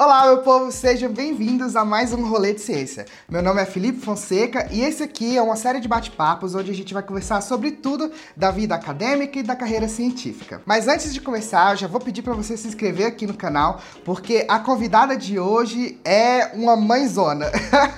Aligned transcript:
Olá, 0.00 0.26
meu 0.26 0.38
povo, 0.42 0.70
sejam 0.70 1.12
bem-vindos 1.12 1.74
a 1.74 1.84
mais 1.84 2.12
um 2.12 2.24
Rolê 2.24 2.54
de 2.54 2.60
Ciência. 2.60 3.04
Meu 3.28 3.42
nome 3.42 3.60
é 3.60 3.64
Felipe 3.64 3.98
Fonseca 3.98 4.68
e 4.70 4.80
esse 4.80 5.02
aqui 5.02 5.36
é 5.36 5.42
uma 5.42 5.56
série 5.56 5.80
de 5.80 5.88
bate-papos 5.88 6.54
onde 6.54 6.70
a 6.70 6.74
gente 6.74 6.94
vai 6.94 7.02
conversar 7.02 7.40
sobre 7.40 7.72
tudo 7.72 8.12
da 8.36 8.52
vida 8.52 8.76
acadêmica 8.76 9.40
e 9.40 9.42
da 9.42 9.56
carreira 9.56 9.88
científica. 9.88 10.62
Mas 10.64 10.86
antes 10.86 11.12
de 11.12 11.20
começar, 11.20 11.72
eu 11.72 11.78
já 11.78 11.88
vou 11.88 12.00
pedir 12.00 12.22
para 12.22 12.32
você 12.32 12.56
se 12.56 12.68
inscrever 12.68 13.08
aqui 13.08 13.26
no 13.26 13.34
canal, 13.34 13.80
porque 14.04 14.46
a 14.48 14.60
convidada 14.60 15.16
de 15.16 15.36
hoje 15.36 16.00
é 16.04 16.52
uma 16.54 16.76
mãezona. 16.76 17.46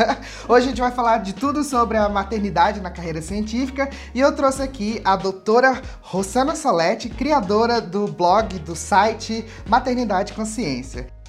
hoje 0.49 0.65
a 0.65 0.69
gente 0.71 0.81
vai 0.81 0.93
falar 0.93 1.19
de 1.19 1.35
tudo 1.35 1.63
sobre 1.63 1.99
a 1.99 2.09
maternidade 2.09 2.81
na 2.81 2.91
carreira 2.91 3.21
científica 3.21 3.91
e 4.15 4.21
eu 4.21 4.35
trouxe 4.35 4.63
aqui 4.63 5.03
a 5.05 5.17
doutora 5.17 5.83
Rosana 6.01 6.57
Soletti, 6.57 7.11
criadora 7.11 7.79
do 7.79 8.07
blog, 8.07 8.59
do 8.61 8.75
site 8.75 9.45
Maternidade 9.69 10.33
Consciência. 10.33 11.20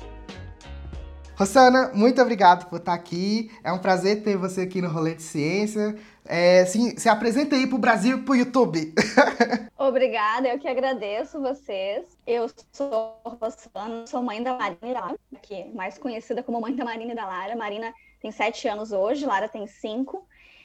Rosana, 1.41 1.89
muito 1.95 2.21
obrigado 2.21 2.69
por 2.69 2.77
estar 2.77 2.93
aqui. 2.93 3.49
É 3.63 3.73
um 3.73 3.79
prazer 3.79 4.21
ter 4.21 4.37
você 4.37 4.61
aqui 4.61 4.79
no 4.79 4.87
Rolê 4.87 5.15
de 5.15 5.23
Ciência. 5.23 5.97
É, 6.23 6.63
sim, 6.65 6.95
se 6.95 7.09
apresenta 7.09 7.55
aí 7.55 7.65
para 7.65 7.75
o 7.75 7.79
Brasil 7.79 8.19
e 8.19 8.21
para 8.21 8.31
o 8.31 8.35
YouTube. 8.35 8.93
Obrigada, 9.75 10.47
eu 10.47 10.59
que 10.59 10.67
agradeço 10.67 11.41
vocês. 11.41 12.05
Eu 12.27 12.47
sou 12.71 13.19
Rosana, 13.25 14.05
sou 14.05 14.21
mãe 14.21 14.43
da 14.43 14.55
Marina 14.55 14.93
da 14.93 14.99
Lara, 14.99 15.19
que 15.41 15.55
é 15.55 15.67
mais 15.73 15.97
conhecida 15.97 16.43
como 16.43 16.61
mãe 16.61 16.75
da 16.75 16.85
Marina 16.85 17.13
e 17.13 17.15
da 17.15 17.25
Lara. 17.25 17.55
Marina 17.55 17.91
tem 18.21 18.29
sete 18.29 18.67
anos 18.67 18.91
hoje, 18.91 19.25
Lara 19.25 19.49
tem 19.49 19.65
cinco. 19.65 20.23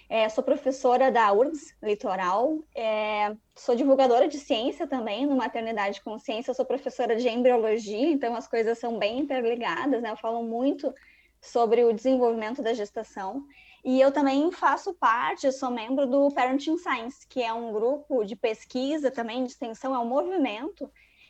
É, 0.09 0.28
sou 0.28 0.45
professora 0.45 1.10
da 1.10 1.33
URGS 1.33 1.74
Litoral, 1.83 2.60
é, 2.77 3.34
sou 3.56 3.74
divulgadora 3.74 4.29
de 4.29 4.38
ciência 4.38 4.87
também, 4.87 5.27
no 5.27 5.34
Maternidade 5.34 6.01
Consciência, 6.01 6.55
sou 6.55 6.65
professora 6.65 7.16
de 7.16 7.29
embriologia, 7.29 8.09
então 8.09 8.37
as 8.37 8.46
coisas 8.46 8.79
são 8.79 8.98
bem 8.98 9.19
interligadas, 9.19 10.01
né? 10.01 10.12
Eu 10.12 10.16
falo 10.16 10.45
muito 10.45 10.95
sobre 11.40 11.84
o 11.84 11.93
desenvolvimento 11.93 12.62
da 12.62 12.73
gestação. 12.73 13.45
E 13.84 14.01
eu 14.01 14.12
também 14.12 14.51
faço 14.52 14.95
parte, 14.95 15.51
sou 15.51 15.71
membro 15.71 16.07
do 16.07 16.30
Parenting 16.30 16.79
Science, 16.79 17.27
que 17.27 17.43
é 17.43 17.52
um 17.52 17.73
grupo 17.73 18.24
de 18.24 18.37
pesquisa 18.37 19.10
também, 19.10 19.43
de 19.43 19.51
extensão, 19.51 19.93
é 19.93 19.99
um 19.99 20.07
movimento 20.07 20.88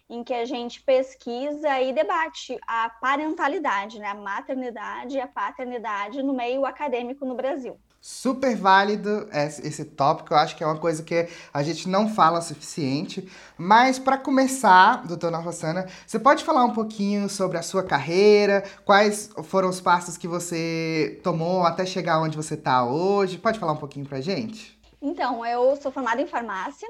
em 0.09 0.23
que 0.23 0.35
a 0.35 0.45
gente 0.45 0.83
pesquisa 0.83 1.81
e 1.81 1.95
debate 1.95 2.59
a 2.67 2.91
parentalidade, 2.91 3.99
né? 3.99 4.09
a 4.09 4.15
maternidade 4.15 5.17
e 5.17 5.21
a 5.21 5.27
paternidade 5.27 6.23
no 6.23 6.35
meio 6.35 6.65
acadêmico 6.67 7.25
no 7.25 7.35
Brasil 7.35 7.81
super 8.09 8.55
válido 8.55 9.29
esse 9.33 9.85
tópico. 9.85 10.33
Eu 10.33 10.39
acho 10.39 10.55
que 10.55 10.63
é 10.63 10.67
uma 10.67 10.79
coisa 10.79 11.03
que 11.03 11.29
a 11.53 11.61
gente 11.65 11.89
não 11.89 12.09
fala 12.09 12.39
o 12.39 12.43
suficiente. 12.43 13.29
Mas 13.59 13.99
para 13.99 14.17
começar, 14.17 15.05
doutora 15.05 15.39
Rossana, 15.39 15.89
você 16.07 16.17
pode 16.17 16.45
falar 16.45 16.65
um 16.65 16.73
pouquinho 16.73 17.29
sobre 17.29 17.59
a 17.59 17.63
sua 17.63 17.83
carreira, 17.83 18.63
quais 18.85 19.29
foram 19.43 19.69
os 19.69 19.81
passos 19.81 20.17
que 20.17 20.29
você 20.29 21.19
tomou 21.25 21.65
até 21.65 21.85
chegar 21.85 22.21
onde 22.21 22.37
você 22.37 22.55
está 22.55 22.85
hoje? 22.85 23.39
Pode 23.39 23.59
falar 23.59 23.73
um 23.73 23.79
pouquinho 23.79 24.07
para 24.07 24.21
gente? 24.21 24.79
Então, 25.03 25.45
eu 25.45 25.75
sou 25.75 25.91
formada 25.91 26.23
em 26.23 26.29
farmácia. 26.29 26.89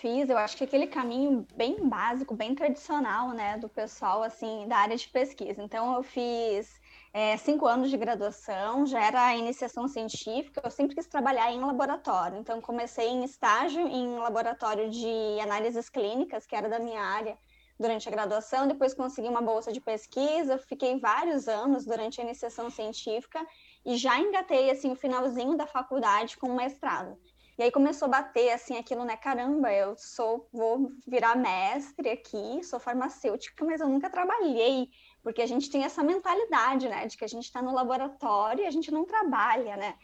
Fiz, 0.00 0.30
eu 0.30 0.38
acho 0.38 0.56
que 0.56 0.62
aquele 0.62 0.86
caminho 0.86 1.44
bem 1.56 1.88
básico, 1.88 2.32
bem 2.32 2.54
tradicional, 2.54 3.30
né, 3.30 3.58
do 3.58 3.68
pessoal 3.68 4.22
assim 4.22 4.68
da 4.68 4.76
área 4.76 4.96
de 4.96 5.08
pesquisa. 5.08 5.60
Então, 5.60 5.96
eu 5.96 6.04
fiz 6.04 6.80
é, 7.12 7.36
cinco 7.36 7.66
anos 7.66 7.90
de 7.90 7.96
graduação, 7.96 8.86
já 8.86 9.04
era 9.04 9.34
iniciação 9.34 9.88
científica, 9.88 10.60
eu 10.64 10.70
sempre 10.70 10.94
quis 10.94 11.08
trabalhar 11.08 11.52
em 11.52 11.58
laboratório, 11.58 12.38
então 12.38 12.60
comecei 12.60 13.08
em 13.08 13.24
estágio 13.24 13.88
em 13.88 14.16
laboratório 14.18 14.88
de 14.88 15.40
análises 15.40 15.88
clínicas, 15.88 16.46
que 16.46 16.54
era 16.54 16.68
da 16.68 16.78
minha 16.78 17.02
área, 17.02 17.36
durante 17.76 18.08
a 18.08 18.12
graduação, 18.12 18.68
depois 18.68 18.94
consegui 18.94 19.28
uma 19.28 19.42
bolsa 19.42 19.72
de 19.72 19.80
pesquisa, 19.80 20.58
fiquei 20.58 20.98
vários 21.00 21.48
anos 21.48 21.84
durante 21.84 22.20
a 22.20 22.24
iniciação 22.24 22.70
científica 22.70 23.44
e 23.84 23.96
já 23.96 24.16
engatei 24.18 24.70
assim 24.70 24.92
o 24.92 24.96
finalzinho 24.96 25.56
da 25.56 25.66
faculdade 25.66 26.36
com 26.36 26.54
mestrado. 26.54 27.16
E 27.58 27.62
aí 27.64 27.72
começou 27.72 28.06
a 28.06 28.10
bater 28.10 28.52
assim 28.52 28.76
aquilo, 28.78 29.04
né? 29.04 29.16
Caramba, 29.16 29.72
eu 29.72 29.96
sou 29.96 30.48
vou 30.52 30.92
virar 31.06 31.34
mestre 31.36 32.08
aqui, 32.08 32.62
sou 32.62 32.78
farmacêutica, 32.78 33.64
mas 33.64 33.80
eu 33.80 33.88
nunca 33.88 34.08
trabalhei 34.08 34.88
porque 35.24 35.42
a 35.42 35.46
gente 35.46 35.68
tem 35.68 35.82
essa 35.84 36.02
mentalidade, 36.02 36.88
né, 36.88 37.06
de 37.06 37.16
que 37.16 37.24
a 37.24 37.28
gente 37.28 37.44
está 37.44 37.60
no 37.60 37.74
laboratório 37.74 38.62
e 38.62 38.66
a 38.66 38.70
gente 38.70 38.90
não 38.92 39.04
trabalha, 39.04 39.76
né? 39.76 39.98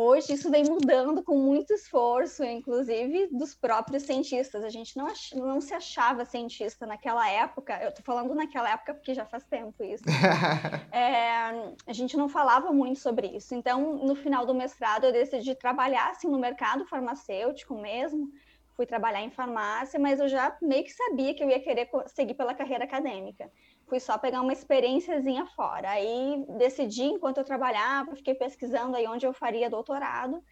Hoje 0.00 0.34
isso 0.34 0.48
vem 0.48 0.62
mudando 0.62 1.24
com 1.24 1.36
muito 1.36 1.72
esforço, 1.72 2.44
inclusive 2.44 3.26
dos 3.32 3.52
próprios 3.52 4.04
cientistas. 4.04 4.62
A 4.62 4.68
gente 4.68 4.96
não, 4.96 5.06
ach... 5.06 5.32
não 5.34 5.60
se 5.60 5.74
achava 5.74 6.24
cientista 6.24 6.86
naquela 6.86 7.28
época. 7.28 7.76
Eu 7.82 7.88
estou 7.88 8.04
falando 8.04 8.32
naquela 8.32 8.70
época 8.70 8.94
porque 8.94 9.12
já 9.12 9.24
faz 9.24 9.42
tempo 9.42 9.82
isso. 9.82 10.04
é, 10.94 11.74
a 11.84 11.92
gente 11.92 12.16
não 12.16 12.28
falava 12.28 12.70
muito 12.70 13.00
sobre 13.00 13.26
isso. 13.26 13.56
Então, 13.56 13.96
no 13.96 14.14
final 14.14 14.46
do 14.46 14.54
mestrado, 14.54 15.02
eu 15.02 15.12
decidi 15.12 15.56
trabalhar 15.56 16.10
assim, 16.10 16.28
no 16.28 16.38
mercado 16.38 16.86
farmacêutico 16.86 17.74
mesmo. 17.74 18.30
Fui 18.78 18.86
trabalhar 18.86 19.20
em 19.20 19.30
farmácia, 19.30 20.00
mas 20.00 20.20
eu 20.20 20.28
já 20.28 20.56
meio 20.62 20.84
que 20.84 20.92
sabia 20.92 21.34
que 21.34 21.44
eu 21.44 21.50
ia 21.50 21.60
querer 21.60 21.90
seguir 22.06 22.34
pela 22.34 22.54
carreira 22.54 22.84
acadêmica 22.84 23.50
fui 23.88 23.98
só 23.98 24.18
pegar 24.18 24.42
uma 24.42 24.52
experiênciazinha 24.52 25.46
fora. 25.46 25.90
Aí 25.90 26.44
decidi, 26.58 27.04
enquanto 27.04 27.38
eu 27.38 27.44
trabalhava, 27.44 28.14
fiquei 28.14 28.34
pesquisando 28.34 28.96
aí 28.96 29.06
onde 29.06 29.26
eu 29.26 29.32
faria 29.32 29.70
doutorado. 29.70 30.42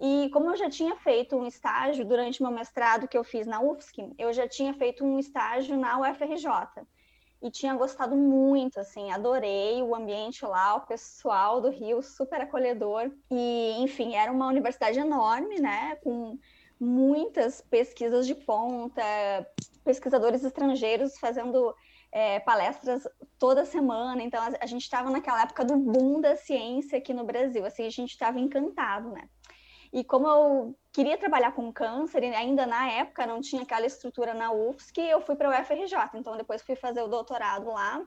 E 0.00 0.28
como 0.32 0.50
eu 0.50 0.56
já 0.56 0.68
tinha 0.68 0.94
feito 0.96 1.36
um 1.36 1.46
estágio 1.46 2.04
durante 2.04 2.42
meu 2.42 2.50
mestrado 2.50 3.08
que 3.08 3.16
eu 3.16 3.24
fiz 3.24 3.46
na 3.46 3.60
UFSC, 3.60 4.12
eu 4.18 4.32
já 4.32 4.46
tinha 4.46 4.74
feito 4.74 5.04
um 5.04 5.18
estágio 5.18 5.76
na 5.76 5.98
UFRJ. 6.00 6.84
E 7.42 7.50
tinha 7.50 7.74
gostado 7.74 8.16
muito, 8.16 8.80
assim, 8.80 9.10
adorei 9.12 9.82
o 9.82 9.94
ambiente 9.94 10.44
lá, 10.46 10.76
o 10.76 10.86
pessoal 10.86 11.60
do 11.60 11.70
Rio 11.70 12.02
super 12.02 12.40
acolhedor. 12.40 13.10
E, 13.30 13.76
enfim, 13.78 14.14
era 14.14 14.32
uma 14.32 14.48
universidade 14.48 14.98
enorme, 14.98 15.60
né, 15.60 15.96
com 15.96 16.38
muitas 16.78 17.60
pesquisas 17.60 18.26
de 18.26 18.34
ponta, 18.34 19.02
pesquisadores 19.84 20.44
estrangeiros 20.44 21.18
fazendo 21.18 21.74
é, 22.10 22.38
palestras 22.40 23.06
toda 23.38 23.64
semana, 23.64 24.22
então 24.22 24.40
a, 24.40 24.52
a 24.60 24.66
gente 24.66 24.82
estava 24.82 25.10
naquela 25.10 25.42
época 25.42 25.64
do 25.64 25.76
boom 25.76 26.20
da 26.20 26.36
ciência 26.36 26.98
aqui 26.98 27.12
no 27.12 27.24
Brasil, 27.24 27.66
assim, 27.66 27.84
a 27.86 27.90
gente 27.90 28.10
estava 28.10 28.38
encantado, 28.38 29.10
né? 29.10 29.28
E 29.92 30.02
como 30.02 30.26
eu 30.26 30.76
queria 30.92 31.16
trabalhar 31.16 31.52
com 31.52 31.72
câncer, 31.72 32.22
e 32.24 32.34
ainda 32.34 32.66
na 32.66 32.90
época 32.90 33.26
não 33.26 33.40
tinha 33.40 33.62
aquela 33.62 33.86
estrutura 33.86 34.34
na 34.34 34.52
UFSC, 34.52 35.00
eu 35.00 35.20
fui 35.20 35.36
para 35.36 35.48
o 35.48 35.52
UFRJ, 35.52 35.96
então 36.14 36.36
depois 36.36 36.62
fui 36.62 36.74
fazer 36.74 37.02
o 37.02 37.08
doutorado 37.08 37.66
lá, 37.66 38.02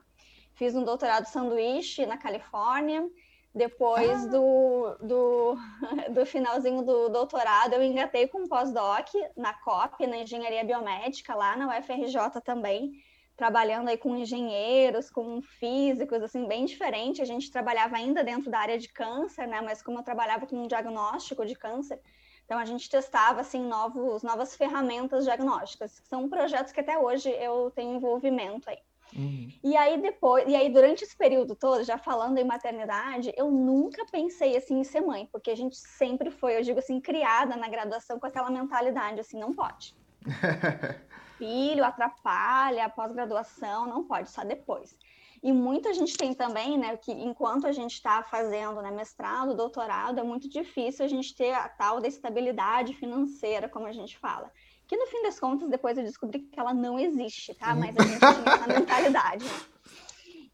fiz 0.54 0.74
um 0.74 0.84
doutorado 0.84 1.26
sanduíche 1.26 2.04
na 2.04 2.18
Califórnia, 2.18 3.06
depois 3.54 4.24
ah. 4.24 4.28
do, 4.28 4.96
do, 5.00 5.56
do 6.12 6.26
finalzinho 6.26 6.82
do 6.82 7.08
doutorado, 7.08 7.72
eu 7.74 7.82
engatei 7.82 8.28
com 8.28 8.42
um 8.42 8.48
pós-doc 8.48 9.08
na 9.36 9.54
COP, 9.54 10.06
na 10.06 10.18
Engenharia 10.18 10.64
Biomédica, 10.64 11.34
lá 11.34 11.56
na 11.56 11.78
UFRJ 11.78 12.40
também, 12.44 12.92
trabalhando 13.36 13.88
aí 13.88 13.96
com 13.96 14.16
engenheiros, 14.16 15.10
com 15.10 15.40
físicos, 15.40 16.22
assim, 16.22 16.46
bem 16.46 16.64
diferente. 16.64 17.22
A 17.22 17.24
gente 17.24 17.50
trabalhava 17.50 17.96
ainda 17.96 18.22
dentro 18.22 18.50
da 18.50 18.58
área 18.58 18.78
de 18.78 18.88
câncer, 18.88 19.46
né? 19.46 19.60
Mas 19.60 19.82
como 19.82 19.98
eu 19.98 20.02
trabalhava 20.02 20.46
com 20.46 20.56
um 20.56 20.66
diagnóstico 20.66 21.46
de 21.46 21.54
câncer, 21.54 22.00
então 22.44 22.58
a 22.58 22.64
gente 22.64 22.88
testava, 22.88 23.42
assim, 23.42 23.62
novos, 23.62 24.22
novas 24.22 24.56
ferramentas 24.56 25.24
diagnósticas. 25.24 26.02
São 26.04 26.28
projetos 26.28 26.72
que 26.72 26.80
até 26.80 26.98
hoje 26.98 27.30
eu 27.30 27.70
tenho 27.70 27.94
envolvimento 27.94 28.68
aí. 28.70 28.78
Uhum. 29.16 29.48
E 29.64 29.76
aí 29.76 30.00
depois, 30.00 30.44
e 30.46 30.54
aí 30.54 30.68
durante 30.68 31.04
esse 31.04 31.16
período 31.16 31.54
todo, 31.54 31.82
já 31.82 31.96
falando 31.98 32.38
em 32.38 32.44
maternidade, 32.44 33.32
eu 33.36 33.50
nunca 33.50 34.04
pensei 34.06 34.56
assim 34.56 34.80
em 34.80 34.84
ser 34.84 35.00
mãe, 35.00 35.28
porque 35.32 35.50
a 35.50 35.56
gente 35.56 35.76
sempre 35.76 36.30
foi, 36.30 36.56
eu 36.56 36.62
digo 36.62 36.78
assim, 36.78 37.00
criada 37.00 37.56
na 37.56 37.68
graduação 37.68 38.18
com 38.20 38.26
aquela 38.26 38.50
mentalidade 38.50 39.20
assim, 39.20 39.38
não 39.38 39.52
pode. 39.54 39.94
filho, 41.38 41.84
atrapalha 41.84 42.88
pós-graduação, 42.90 43.86
não 43.86 44.04
pode, 44.04 44.30
só 44.30 44.44
depois. 44.44 44.96
E 45.40 45.52
muita 45.52 45.94
gente 45.94 46.16
tem 46.16 46.34
também, 46.34 46.76
né, 46.76 46.96
que 46.96 47.12
enquanto 47.12 47.66
a 47.66 47.72
gente 47.72 47.92
está 47.92 48.24
fazendo 48.24 48.82
né, 48.82 48.90
mestrado, 48.90 49.54
doutorado, 49.54 50.18
é 50.18 50.22
muito 50.24 50.48
difícil 50.48 51.04
a 51.04 51.08
gente 51.08 51.34
ter 51.34 51.54
a 51.54 51.68
tal 51.68 52.00
da 52.00 52.08
estabilidade 52.08 52.92
financeira, 52.92 53.68
como 53.68 53.86
a 53.86 53.92
gente 53.92 54.18
fala. 54.18 54.50
Que 54.88 54.96
no 54.96 55.06
fim 55.06 55.22
das 55.22 55.38
contas, 55.38 55.68
depois 55.68 55.96
eu 55.96 56.02
descobri 56.02 56.40
que 56.40 56.58
ela 56.58 56.74
não 56.74 56.98
existe, 56.98 57.54
tá? 57.54 57.74
Mas 57.74 57.94
a 57.96 58.02
gente 58.02 58.18
tinha 58.18 58.54
essa 58.54 58.66
mentalidade. 58.72 59.44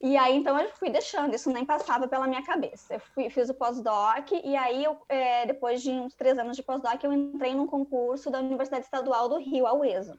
E 0.01 0.19
aí, 0.19 0.37
então, 0.37 0.59
eu 0.59 0.69
fui 0.73 0.91
deixando, 0.91 1.35
isso 1.35 1.51
nem 1.51 1.65
passava 1.65 2.07
pela 2.07 2.27
minha 2.27 2.45
cabeça. 2.45 2.95
Eu 2.95 3.01
fui, 3.01 3.31
fiz 3.31 3.49
o 3.49 3.55
pós-doc, 3.55 4.33
e 4.33 4.55
aí, 4.55 4.85
eu, 4.85 4.99
é, 5.09 5.47
depois 5.47 5.83
de 5.83 5.91
uns 5.91 6.15
três 6.15 6.39
anos 6.39 6.57
de 6.57 6.63
pós-doc, 6.63 7.03
eu 7.03 7.13
entrei 7.13 7.55
num 7.55 7.67
concurso 7.67 8.31
da 8.31 8.41
Universidade 8.41 8.85
Estadual 8.85 9.31
do 9.31 9.39
Rio, 9.39 9.67
a 9.67 9.73
UESO 9.73 10.19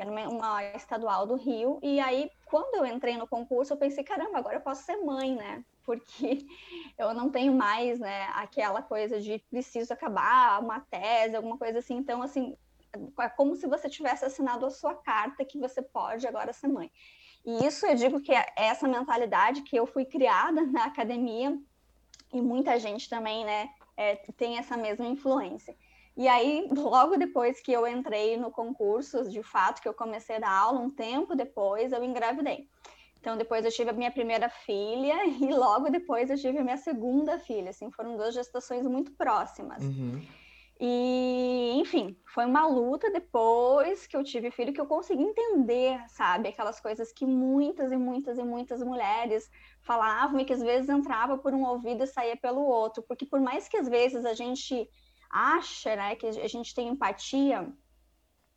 que 0.00 0.02
era 0.02 0.30
uma 0.30 0.64
estadual 0.74 1.26
do 1.26 1.34
Rio. 1.34 1.78
E 1.82 2.00
aí, 2.00 2.30
quando 2.46 2.74
eu 2.76 2.86
entrei 2.86 3.18
no 3.18 3.28
concurso, 3.28 3.74
eu 3.74 3.76
pensei, 3.76 4.02
caramba, 4.02 4.38
agora 4.38 4.56
eu 4.56 4.60
posso 4.62 4.82
ser 4.82 4.96
mãe, 4.96 5.36
né? 5.36 5.62
Porque 5.84 6.38
eu 6.96 7.12
não 7.12 7.28
tenho 7.28 7.52
mais, 7.52 8.00
né, 8.00 8.28
aquela 8.34 8.80
coisa 8.80 9.20
de 9.20 9.38
preciso 9.50 9.92
acabar 9.92 10.58
uma 10.62 10.80
tese, 10.80 11.36
alguma 11.36 11.58
coisa 11.58 11.80
assim. 11.80 11.96
Então, 11.96 12.22
assim, 12.22 12.56
é 13.20 13.28
como 13.28 13.54
se 13.54 13.66
você 13.66 13.88
tivesse 13.88 14.24
assinado 14.24 14.66
a 14.66 14.70
sua 14.70 14.94
carta 14.94 15.44
que 15.44 15.58
você 15.58 15.80
pode 15.82 16.26
agora 16.26 16.52
ser 16.52 16.68
mãe. 16.68 16.90
E 17.44 17.66
isso 17.66 17.86
eu 17.86 17.94
digo 17.94 18.20
que 18.20 18.32
é 18.32 18.46
essa 18.56 18.86
mentalidade 18.86 19.62
que 19.62 19.76
eu 19.76 19.86
fui 19.86 20.04
criada 20.04 20.62
na 20.66 20.84
academia 20.84 21.58
e 22.32 22.40
muita 22.40 22.78
gente 22.78 23.08
também, 23.08 23.44
né, 23.44 23.68
é, 23.96 24.16
tem 24.36 24.58
essa 24.58 24.76
mesma 24.76 25.06
influência. 25.06 25.76
E 26.16 26.28
aí, 26.28 26.68
logo 26.70 27.16
depois 27.16 27.60
que 27.60 27.72
eu 27.72 27.86
entrei 27.86 28.36
no 28.36 28.50
concurso, 28.50 29.28
de 29.28 29.42
fato, 29.42 29.80
que 29.80 29.88
eu 29.88 29.94
comecei 29.94 30.36
a 30.36 30.40
dar 30.40 30.50
aula, 30.50 30.80
um 30.80 30.90
tempo 30.90 31.34
depois, 31.34 31.92
eu 31.92 32.04
engravidei. 32.04 32.68
Então, 33.18 33.36
depois 33.36 33.64
eu 33.64 33.70
tive 33.70 33.90
a 33.90 33.92
minha 33.92 34.10
primeira 34.10 34.48
filha 34.48 35.24
e 35.26 35.52
logo 35.52 35.90
depois 35.90 36.30
eu 36.30 36.36
tive 36.38 36.58
a 36.58 36.64
minha 36.64 36.76
segunda 36.76 37.38
filha. 37.38 37.70
Assim, 37.70 37.90
foram 37.90 38.16
duas 38.16 38.34
gestações 38.34 38.86
muito 38.86 39.12
próximas. 39.12 39.82
Uhum. 39.84 40.22
E, 40.82 41.72
enfim, 41.74 42.16
foi 42.24 42.46
uma 42.46 42.66
luta 42.66 43.10
depois 43.10 44.06
que 44.06 44.16
eu 44.16 44.24
tive 44.24 44.50
filho 44.50 44.72
que 44.72 44.80
eu 44.80 44.86
consegui 44.86 45.22
entender, 45.22 46.02
sabe? 46.08 46.48
Aquelas 46.48 46.80
coisas 46.80 47.12
que 47.12 47.26
muitas 47.26 47.92
e 47.92 47.98
muitas 47.98 48.38
e 48.38 48.42
muitas 48.42 48.82
mulheres 48.82 49.50
falavam 49.82 50.40
e 50.40 50.44
que 50.46 50.54
às 50.54 50.62
vezes 50.62 50.88
entrava 50.88 51.36
por 51.36 51.52
um 51.52 51.66
ouvido 51.66 52.02
e 52.02 52.06
saía 52.06 52.34
pelo 52.34 52.62
outro. 52.62 53.02
Porque 53.02 53.26
por 53.26 53.40
mais 53.40 53.68
que 53.68 53.76
às 53.76 53.86
vezes 53.86 54.24
a 54.24 54.32
gente 54.32 54.88
acha, 55.30 55.94
né, 55.94 56.16
que 56.16 56.26
a 56.26 56.48
gente 56.48 56.74
tem 56.74 56.88
empatia, 56.88 57.70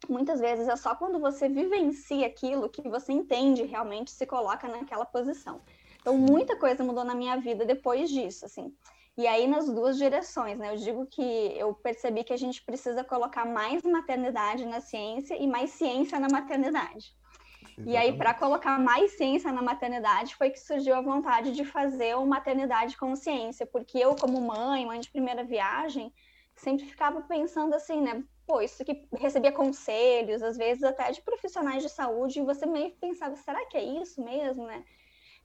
muitas 0.08 0.40
vezes 0.40 0.70
é 0.70 0.78
só 0.78 0.96
quando 0.96 1.20
você 1.20 1.50
vivencia 1.50 2.26
aquilo 2.26 2.70
que 2.70 2.88
você 2.88 3.12
entende 3.12 3.64
realmente, 3.64 4.12
se 4.12 4.26
coloca 4.26 4.66
naquela 4.70 5.06
posição. 5.06 5.62
Então, 6.00 6.18
muita 6.18 6.56
coisa 6.56 6.86
mudou 6.86 7.04
na 7.04 7.16
minha 7.16 7.36
vida 7.36 7.66
depois 7.66 8.10
disso, 8.10 8.46
assim. 8.46 8.74
E 9.16 9.28
aí, 9.28 9.48
nas 9.48 9.70
duas 9.70 9.98
direções, 9.98 10.58
né? 10.58 10.74
Eu 10.74 10.78
digo 10.78 11.06
que 11.06 11.22
eu 11.56 11.74
percebi 11.76 12.24
que 12.24 12.34
a 12.34 12.38
gente 12.38 12.64
precisa 12.64 13.04
colocar 13.04 13.46
mais 13.46 13.84
maternidade 13.84 14.66
na 14.66 14.82
ciência 14.82 15.36
e 15.36 15.46
mais 15.46 15.70
ciência 15.70 16.20
na 16.20 16.28
maternidade. 16.30 17.16
Exatamente. 17.64 17.90
E 17.90 17.98
aí, 17.98 18.18
para 18.18 18.34
colocar 18.34 18.80
mais 18.80 19.12
ciência 19.12 19.52
na 19.52 19.62
maternidade, 19.62 20.36
foi 20.36 20.50
que 20.50 20.60
surgiu 20.60 20.96
a 20.96 21.02
vontade 21.02 21.52
de 21.52 21.64
fazer 21.64 22.16
o 22.16 22.26
Maternidade 22.26 22.98
com 22.98 23.16
Ciência, 23.16 23.66
porque 23.66 23.98
eu, 23.98 24.16
como 24.16 24.40
mãe, 24.42 24.86
mãe 24.86 25.00
de 25.00 25.10
primeira 25.10 25.44
viagem, 25.44 26.14
sempre 26.56 26.86
ficava 26.86 27.22
pensando 27.22 27.74
assim, 27.74 28.02
né? 28.02 28.24
Pô, 28.46 28.62
isso 28.62 28.82
aqui 28.82 29.08
recebia 29.14 29.52
conselhos, 29.52 30.44
às 30.44 30.58
vezes 30.58 30.84
até 30.84 31.12
de 31.12 31.22
profissionais 31.22 31.82
de 31.82 31.90
saúde, 31.90 32.40
e 32.40 32.46
você 32.46 32.66
meio 32.66 32.92
que 32.92 32.98
pensava, 32.98 33.36
será 33.36 33.66
que 33.66 33.78
é 33.78 33.84
isso 33.84 34.24
mesmo, 34.24 34.66
né? 34.66 34.84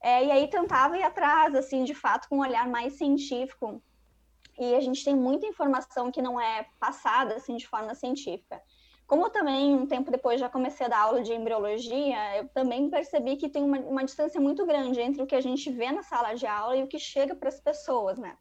É, 0.00 0.24
e 0.24 0.30
aí 0.30 0.48
tentava 0.48 0.96
ir 0.96 1.02
atrás, 1.02 1.54
assim, 1.54 1.84
de 1.84 1.94
fato, 1.94 2.28
com 2.28 2.36
um 2.36 2.40
olhar 2.40 2.68
mais 2.68 2.94
científico. 2.94 3.82
E 4.58 4.74
a 4.74 4.80
gente 4.80 5.04
tem 5.04 5.14
muita 5.14 5.46
informação 5.46 6.10
que 6.10 6.22
não 6.22 6.40
é 6.40 6.66
passada, 6.78 7.34
assim, 7.34 7.56
de 7.56 7.66
forma 7.66 7.94
científica. 7.94 8.60
Como 9.06 9.24
eu 9.24 9.30
também, 9.30 9.74
um 9.74 9.86
tempo 9.86 10.10
depois, 10.10 10.38
já 10.38 10.50
comecei 10.50 10.84
a 10.84 10.88
dar 10.88 11.00
aula 11.00 11.22
de 11.22 11.32
embriologia, 11.32 12.36
eu 12.36 12.48
também 12.48 12.90
percebi 12.90 13.36
que 13.36 13.48
tem 13.48 13.62
uma, 13.62 13.78
uma 13.78 14.04
distância 14.04 14.40
muito 14.40 14.66
grande 14.66 15.00
entre 15.00 15.22
o 15.22 15.26
que 15.26 15.34
a 15.34 15.40
gente 15.40 15.70
vê 15.70 15.90
na 15.90 16.02
sala 16.02 16.34
de 16.34 16.46
aula 16.46 16.76
e 16.76 16.82
o 16.82 16.86
que 16.86 16.98
chega 16.98 17.34
para 17.34 17.48
as 17.48 17.58
pessoas, 17.58 18.18
né? 18.18 18.36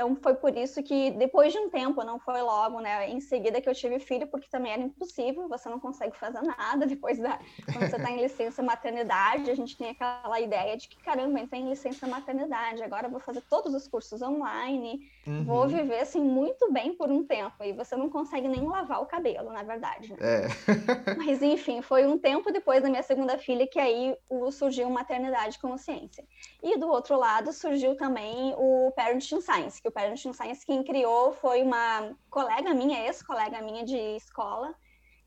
Então 0.00 0.16
foi 0.16 0.32
por 0.32 0.56
isso 0.56 0.82
que 0.82 1.10
depois 1.10 1.52
de 1.52 1.58
um 1.58 1.68
tempo, 1.68 2.02
não 2.02 2.18
foi 2.18 2.40
logo, 2.40 2.80
né, 2.80 3.10
em 3.10 3.20
seguida 3.20 3.60
que 3.60 3.68
eu 3.68 3.74
tive 3.74 3.98
filho, 3.98 4.26
porque 4.26 4.48
também 4.48 4.72
era 4.72 4.80
impossível, 4.80 5.46
você 5.46 5.68
não 5.68 5.78
consegue 5.78 6.16
fazer 6.16 6.40
nada 6.40 6.86
depois 6.88 7.18
da 7.18 7.38
quando 7.70 7.90
você 7.90 7.96
está 7.96 8.10
em 8.10 8.22
licença 8.22 8.62
maternidade, 8.62 9.50
a 9.50 9.54
gente 9.54 9.76
tem 9.76 9.90
aquela 9.90 10.40
ideia 10.40 10.74
de 10.74 10.88
que 10.88 10.96
caramba, 11.02 11.38
entrei 11.38 11.60
em 11.60 11.68
licença 11.68 12.06
maternidade, 12.06 12.82
agora 12.82 13.10
vou 13.10 13.20
fazer 13.20 13.42
todos 13.42 13.74
os 13.74 13.86
cursos 13.86 14.22
online, 14.22 15.06
uhum. 15.26 15.44
vou 15.44 15.68
viver 15.68 16.00
assim 16.00 16.20
muito 16.20 16.72
bem 16.72 16.94
por 16.94 17.10
um 17.10 17.22
tempo 17.22 17.62
e 17.62 17.74
você 17.74 17.94
não 17.94 18.08
consegue 18.08 18.48
nem 18.48 18.66
lavar 18.66 19.02
o 19.02 19.06
cabelo, 19.06 19.52
na 19.52 19.62
verdade. 19.62 20.14
Né? 20.14 20.18
É. 20.18 20.48
Mas 21.18 21.42
enfim, 21.42 21.82
foi 21.82 22.06
um 22.06 22.16
tempo 22.16 22.50
depois 22.50 22.82
da 22.82 22.88
minha 22.88 23.02
segunda 23.02 23.36
filha 23.36 23.66
que 23.66 23.78
aí 23.78 24.16
surgiu 24.50 24.88
maternidade 24.88 25.58
consciência. 25.58 26.24
E 26.62 26.78
do 26.78 26.88
outro 26.88 27.18
lado 27.18 27.52
surgiu 27.52 27.94
também 27.94 28.54
o 28.56 28.90
Parenting 28.96 29.42
Science, 29.42 29.82
que 29.82 29.89
o 29.90 29.92
Parenting 29.92 30.32
Science 30.32 30.64
quem 30.64 30.82
criou 30.82 31.32
foi 31.32 31.62
uma 31.62 32.16
colega 32.30 32.72
minha, 32.72 33.04
ex-colega 33.04 33.60
minha 33.60 33.84
de 33.84 33.96
escola, 34.16 34.72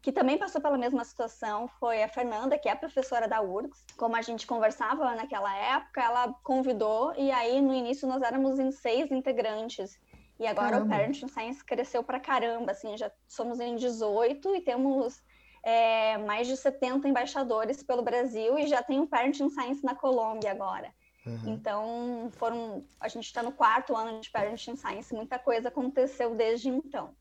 que 0.01 0.11
também 0.11 0.37
passou 0.37 0.61
pela 0.61 0.77
mesma 0.77 1.03
situação, 1.05 1.67
foi 1.79 2.01
a 2.01 2.07
Fernanda, 2.07 2.57
que 2.57 2.67
é 2.67 2.75
professora 2.75 3.27
da 3.27 3.41
URGS. 3.41 3.85
Como 3.97 4.15
a 4.15 4.21
gente 4.21 4.47
conversava 4.47 5.15
naquela 5.15 5.55
época, 5.55 6.01
ela 6.01 6.33
convidou, 6.43 7.13
e 7.15 7.31
aí 7.31 7.61
no 7.61 7.73
início 7.73 8.07
nós 8.07 8.21
éramos 8.21 8.59
em 8.59 8.71
seis 8.71 9.11
integrantes. 9.11 9.99
E 10.39 10.47
agora 10.47 10.71
caramba. 10.71 10.85
o 10.85 10.89
Parenting 10.89 11.27
Science 11.27 11.63
cresceu 11.63 12.03
pra 12.03 12.19
caramba, 12.19 12.71
assim, 12.71 12.97
já 12.97 13.11
somos 13.27 13.59
em 13.59 13.75
18 13.75 14.55
e 14.55 14.61
temos 14.61 15.21
é, 15.61 16.17
mais 16.17 16.47
de 16.47 16.57
70 16.57 17.07
embaixadores 17.07 17.83
pelo 17.83 18.01
Brasil 18.01 18.57
e 18.57 18.67
já 18.67 18.81
tem 18.81 18.99
o 18.99 19.07
Parenting 19.07 19.49
Science 19.49 19.83
na 19.83 19.95
Colômbia 19.95 20.51
agora. 20.51 20.93
Uhum. 21.25 21.53
Então, 21.53 22.29
foram. 22.33 22.85
A 22.99 23.07
gente 23.07 23.25
está 23.25 23.41
no 23.41 23.51
quarto 23.51 23.95
ano 23.95 24.19
de 24.19 24.29
Parenting 24.29 24.75
Science, 24.75 25.13
muita 25.13 25.39
coisa 25.39 25.69
aconteceu 25.69 26.35
desde 26.35 26.69
então. 26.69 27.15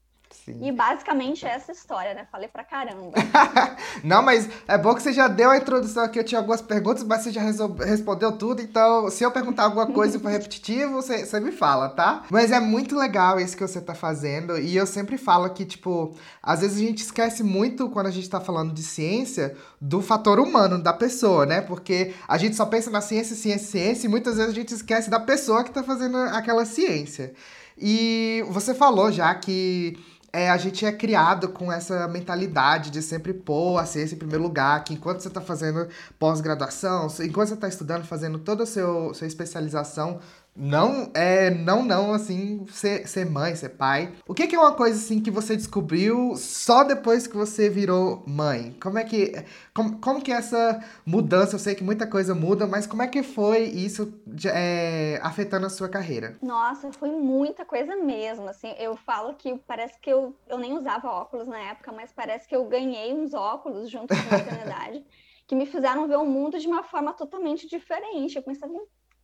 Sim. 0.45 0.59
E 0.61 0.73
basicamente 0.73 1.47
essa 1.47 1.73
história, 1.73 2.15
né? 2.15 2.27
Falei 2.31 2.49
pra 2.49 2.65
caramba. 2.65 3.13
Não, 4.03 4.23
mas 4.23 4.49
é 4.67 4.77
bom 4.77 4.95
que 4.95 5.03
você 5.03 5.13
já 5.13 5.29
deu 5.29 5.51
a 5.51 5.57
introdução 5.57 6.05
aqui. 6.05 6.19
Eu 6.19 6.25
tinha 6.25 6.39
algumas 6.39 6.63
perguntas, 6.63 7.05
mas 7.05 7.23
você 7.23 7.31
já 7.31 7.43
respondeu 7.43 8.33
tudo. 8.33 8.61
Então, 8.61 9.11
se 9.11 9.23
eu 9.23 9.31
perguntar 9.31 9.65
alguma 9.65 9.87
coisa 9.87 10.17
e 10.17 10.21
for 10.21 10.31
repetitivo, 10.31 10.95
você, 10.95 11.25
você 11.25 11.39
me 11.39 11.53
fala, 11.53 11.91
tá? 11.91 12.25
Mas 12.31 12.51
é 12.51 12.59
muito 12.59 12.97
legal 12.97 13.39
isso 13.39 13.57
que 13.57 13.67
você 13.67 13.81
tá 13.81 13.95
fazendo. 13.95 14.59
E 14.59 14.77
eu 14.77 14.87
sempre 14.87 15.17
falo 15.17 15.49
que, 15.51 15.65
tipo, 15.65 16.15
às 16.43 16.61
vezes 16.61 16.79
a 16.79 16.81
gente 16.81 17.03
esquece 17.03 17.43
muito 17.43 17.89
quando 17.91 18.07
a 18.07 18.11
gente 18.11 18.29
tá 18.29 18.41
falando 18.41 18.73
de 18.73 18.83
ciência 18.83 19.57
do 19.81 20.01
fator 20.01 20.41
humano 20.41 20.83
da 20.83 20.93
pessoa, 20.93 21.47
né? 21.47 21.61
Porque 21.61 22.15
a 22.27 22.39
gente 22.39 22.57
só 22.57 22.67
pensa 22.67 22.91
na 22.91 23.01
ciência, 23.01 23.37
ciência, 23.37 23.69
ciência, 23.69 24.07
e 24.07 24.11
muitas 24.11 24.37
vezes 24.37 24.51
a 24.51 24.55
gente 24.55 24.75
esquece 24.75 25.11
da 25.11 25.21
pessoa 25.21 25.63
que 25.63 25.71
tá 25.71 25.83
fazendo 25.83 26.17
aquela 26.17 26.65
ciência. 26.65 27.33
E 27.77 28.45
você 28.49 28.75
falou 28.75 29.11
já 29.11 29.35
que 29.35 29.99
é, 30.33 30.49
a 30.49 30.57
gente 30.57 30.87
é 30.87 30.91
criado 30.91 31.51
com 31.51 31.71
essa 31.71 32.09
mentalidade 32.09 32.91
de 32.91 33.03
sempre 33.03 33.35
pôr 33.35 33.79
a 33.79 33.85
ciência 33.85 34.15
em 34.15 34.19
primeiro 34.19 34.43
lugar, 34.43 34.83
que 34.83 34.95
enquanto 34.95 35.21
você 35.21 35.29
está 35.29 35.43
fazendo 35.43 35.87
pós-graduação, 36.19 37.07
enquanto 37.21 37.49
você 37.49 37.55
está 37.55 37.69
estudando, 37.69 38.05
fazendo 38.05 38.39
toda 38.39 38.63
a 38.63 38.67
seu, 38.67 39.13
sua 39.13 39.27
especialização, 39.27 40.21
não 40.55 41.11
é 41.15 41.51
não 41.51 41.83
não 41.83 42.13
assim 42.13 42.67
ser, 42.69 43.09
ser 43.09 43.29
mãe 43.29 43.55
ser 43.57 43.71
pai. 43.71 44.13
O 44.27 44.35
que, 44.35 44.47
que, 44.47 44.55
é 44.55 44.59
uma 44.59 44.75
coisa 44.75 44.99
assim 44.99 45.21
que 45.21 45.31
você 45.31 45.57
descobriu 45.57 46.35
só 46.37 46.85
depois 46.85 47.27
que 47.27 47.37
você 47.37 47.71
virou 47.71 48.23
mãe? 48.27 48.77
Como 48.81 48.99
é 48.99 49.05
que 49.05 49.33
como, 49.75 49.99
como 49.99 50.23
que 50.23 50.31
essa 50.31 50.83
mudança 51.07 51.55
eu 51.55 51.59
sei 51.59 51.75
que 51.75 51.83
muita 51.83 52.07
coisa 52.07 52.35
muda 52.35 52.67
mas 52.67 52.87
como 52.87 53.03
é 53.03 53.09
que 53.09 53.23
foi 53.23 53.65
isso 53.65 54.13
é, 54.47 55.19
afetando 55.23 55.67
a 55.67 55.71
sua 55.71 55.89
carreira? 55.89 56.37
Nossa 56.43 56.93
foi 56.93 57.11
muita 57.11 57.65
coisa 57.65 57.97
mesmo 57.97 58.49
assim. 58.49 58.75
Eu 58.79 58.97
falo 58.97 59.35
que 59.35 59.57
parece 59.67 59.99
que 59.99 60.11
eu, 60.11 60.37
eu 60.49 60.59
nem 60.59 60.75
usava 60.75 61.09
óculos 61.09 61.49
na 61.49 61.59
época 61.59 61.93
mas 61.93 62.13
parece 62.13 62.47
que 62.47 62.55
eu 62.55 62.65
ganhei 62.67 63.13
uns 63.15 63.33
óculos 63.33 63.91
junto 63.91 64.15
com 64.15 64.35
a 64.35 64.39
maternidade 64.39 65.05
que 65.47 65.55
me 65.55 65.67
fizeram 65.67 66.07
ver 66.07 66.17
o 66.17 66.25
mundo 66.25 66.59
de 66.59 66.67
uma 66.67 66.83
forma 66.83 67.13
totalmente 67.13 67.69
diferente. 67.69 68.37
Eu 68.37 68.43
pensava 68.43 68.73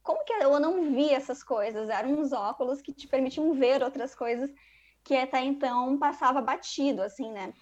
como 0.02 0.25
que 0.25 0.33
eu 0.33 0.59
não 0.59 0.93
vi 0.95 1.11
essas 1.11 1.43
coisas? 1.43 1.88
Eram 1.88 2.12
uns 2.12 2.33
óculos 2.33 2.81
que 2.81 2.93
te 2.93 3.07
permitiam 3.07 3.52
ver 3.52 3.83
outras 3.83 4.14
coisas 4.14 4.50
que 5.05 5.17
até 5.17 5.43
então 5.43 5.99
passava 5.99 6.40
batido, 6.40 7.02
assim, 7.02 7.31
né? 7.33 7.52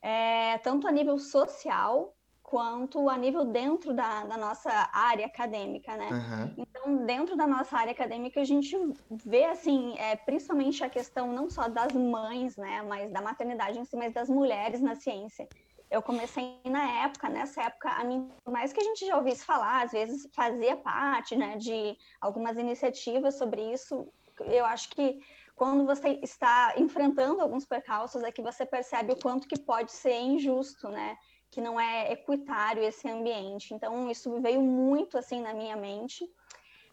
É, 0.00 0.58
tanto 0.58 0.86
a 0.86 0.92
nível 0.92 1.18
social 1.18 2.14
quanto 2.42 3.08
a 3.08 3.16
nível 3.16 3.46
dentro 3.46 3.94
da, 3.94 4.24
da 4.24 4.36
nossa 4.36 4.70
área 4.92 5.26
acadêmica, 5.26 5.96
né? 5.96 6.08
Uhum. 6.10 6.54
Então, 6.58 7.06
dentro 7.06 7.36
da 7.36 7.46
nossa 7.46 7.76
área 7.76 7.92
acadêmica, 7.92 8.40
a 8.40 8.44
gente 8.44 8.76
vê, 9.10 9.46
assim, 9.46 9.94
é, 9.98 10.14
principalmente 10.14 10.84
a 10.84 10.90
questão 10.90 11.32
não 11.32 11.48
só 11.48 11.68
das 11.68 11.92
mães, 11.92 12.56
né, 12.56 12.82
mas 12.82 13.10
da 13.10 13.20
maternidade 13.20 13.78
em 13.78 13.84
si, 13.84 13.96
mas 13.96 14.12
das 14.12 14.28
mulheres 14.28 14.80
na 14.80 14.94
ciência 14.94 15.48
eu 15.90 16.02
comecei 16.02 16.60
na 16.64 17.04
época, 17.04 17.28
nessa 17.28 17.62
época, 17.62 17.88
a 17.90 18.04
mim, 18.04 18.30
por 18.44 18.52
mais 18.52 18.72
que 18.72 18.80
a 18.80 18.84
gente 18.84 19.06
já 19.06 19.16
ouvisse 19.16 19.44
falar, 19.44 19.84
às 19.84 19.92
vezes 19.92 20.28
fazia 20.34 20.76
parte, 20.76 21.36
né, 21.36 21.56
de 21.56 21.96
algumas 22.20 22.56
iniciativas 22.58 23.36
sobre 23.36 23.72
isso, 23.72 24.06
eu 24.40 24.64
acho 24.64 24.90
que 24.90 25.20
quando 25.54 25.86
você 25.86 26.18
está 26.22 26.74
enfrentando 26.76 27.40
alguns 27.40 27.64
percalços 27.64 28.22
é 28.24 28.32
que 28.32 28.42
você 28.42 28.66
percebe 28.66 29.12
o 29.12 29.20
quanto 29.20 29.46
que 29.46 29.58
pode 29.58 29.92
ser 29.92 30.18
injusto, 30.20 30.88
né, 30.88 31.16
que 31.50 31.60
não 31.60 31.78
é 31.78 32.10
equitário 32.10 32.82
esse 32.82 33.08
ambiente. 33.08 33.72
Então, 33.72 34.10
isso 34.10 34.40
veio 34.40 34.60
muito, 34.60 35.16
assim, 35.16 35.40
na 35.40 35.54
minha 35.54 35.76
mente, 35.76 36.28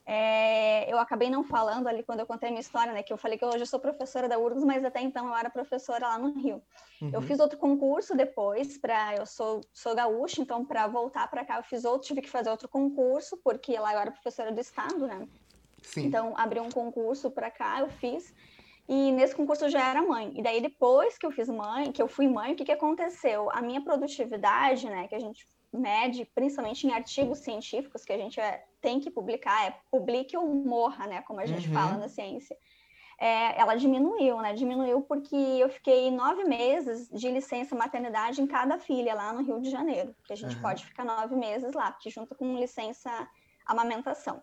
é, 0.05 0.91
eu 0.91 0.97
acabei 0.97 1.29
não 1.29 1.43
falando 1.43 1.87
ali 1.87 2.03
quando 2.03 2.21
eu 2.21 2.25
contei 2.25 2.49
a 2.49 2.51
minha 2.51 2.61
história, 2.61 2.91
né? 2.91 3.03
Que 3.03 3.13
eu 3.13 3.17
falei 3.17 3.37
que 3.37 3.45
hoje 3.45 3.59
eu 3.59 3.65
sou 3.65 3.79
professora 3.79 4.27
da 4.27 4.37
URGS, 4.37 4.63
mas 4.65 4.83
até 4.83 4.99
então 5.01 5.27
eu 5.27 5.35
era 5.35 5.49
professora 5.49 6.07
lá 6.07 6.17
no 6.17 6.33
Rio. 6.33 6.61
Uhum. 7.01 7.11
Eu 7.13 7.21
fiz 7.21 7.39
outro 7.39 7.57
concurso 7.57 8.15
depois 8.15 8.77
para 8.77 9.15
eu 9.15 9.25
sou 9.25 9.61
sou 9.71 9.95
gaúcha, 9.95 10.41
então 10.41 10.65
para 10.65 10.87
voltar 10.87 11.29
para 11.29 11.45
cá 11.45 11.57
eu 11.57 11.63
fiz 11.63 11.85
outro, 11.85 12.07
tive 12.07 12.21
que 12.21 12.29
fazer 12.29 12.49
outro 12.49 12.67
concurso 12.67 13.37
porque 13.43 13.77
lá 13.77 13.93
eu 13.93 13.99
era 13.99 14.11
professora 14.11 14.51
do 14.51 14.59
estado, 14.59 15.05
né? 15.05 15.27
Sim. 15.83 16.05
Então 16.05 16.33
abri 16.35 16.59
um 16.59 16.69
concurso 16.69 17.29
para 17.29 17.51
cá, 17.51 17.79
eu 17.79 17.89
fiz. 17.89 18.33
E 18.89 19.11
nesse 19.11 19.35
concurso 19.35 19.65
eu 19.65 19.69
já 19.69 19.87
era 19.87 20.01
mãe. 20.01 20.33
E 20.35 20.41
daí 20.41 20.59
depois 20.61 21.17
que 21.17 21.25
eu 21.25 21.31
fiz 21.31 21.47
mãe, 21.47 21.91
que 21.91 22.01
eu 22.01 22.07
fui 22.07 22.27
mãe, 22.27 22.53
o 22.53 22.55
que 22.55 22.65
que 22.65 22.71
aconteceu? 22.71 23.49
A 23.51 23.61
minha 23.61 23.81
produtividade, 23.81 24.87
né, 24.87 25.07
que 25.07 25.15
a 25.15 25.19
gente 25.19 25.47
mede, 25.73 26.25
principalmente 26.25 26.85
em 26.85 26.91
artigos 26.91 27.39
científicos 27.39 28.03
que 28.03 28.13
a 28.13 28.17
gente 28.17 28.39
é, 28.39 28.65
tem 28.81 28.99
que 28.99 29.09
publicar, 29.09 29.67
é 29.67 29.77
publique 29.89 30.35
ou 30.35 30.47
morra, 30.47 31.07
né? 31.07 31.21
Como 31.21 31.39
a 31.39 31.45
gente 31.45 31.67
uhum. 31.67 31.73
fala 31.73 31.97
na 31.97 32.07
ciência. 32.07 32.57
É, 33.19 33.59
ela 33.59 33.75
diminuiu, 33.75 34.41
né? 34.41 34.53
Diminuiu 34.53 35.01
porque 35.01 35.35
eu 35.35 35.69
fiquei 35.69 36.09
nove 36.09 36.43
meses 36.43 37.07
de 37.09 37.29
licença 37.29 37.75
maternidade 37.75 38.41
em 38.41 38.47
cada 38.47 38.79
filha 38.79 39.13
lá 39.13 39.31
no 39.31 39.43
Rio 39.43 39.61
de 39.61 39.69
Janeiro, 39.69 40.15
que 40.23 40.33
a 40.33 40.35
gente 40.35 40.55
uhum. 40.55 40.61
pode 40.61 40.85
ficar 40.85 41.05
nove 41.05 41.35
meses 41.35 41.73
lá, 41.73 41.91
porque 41.91 42.09
junto 42.09 42.33
com 42.35 42.57
licença 42.57 43.09
amamentação. 43.65 44.41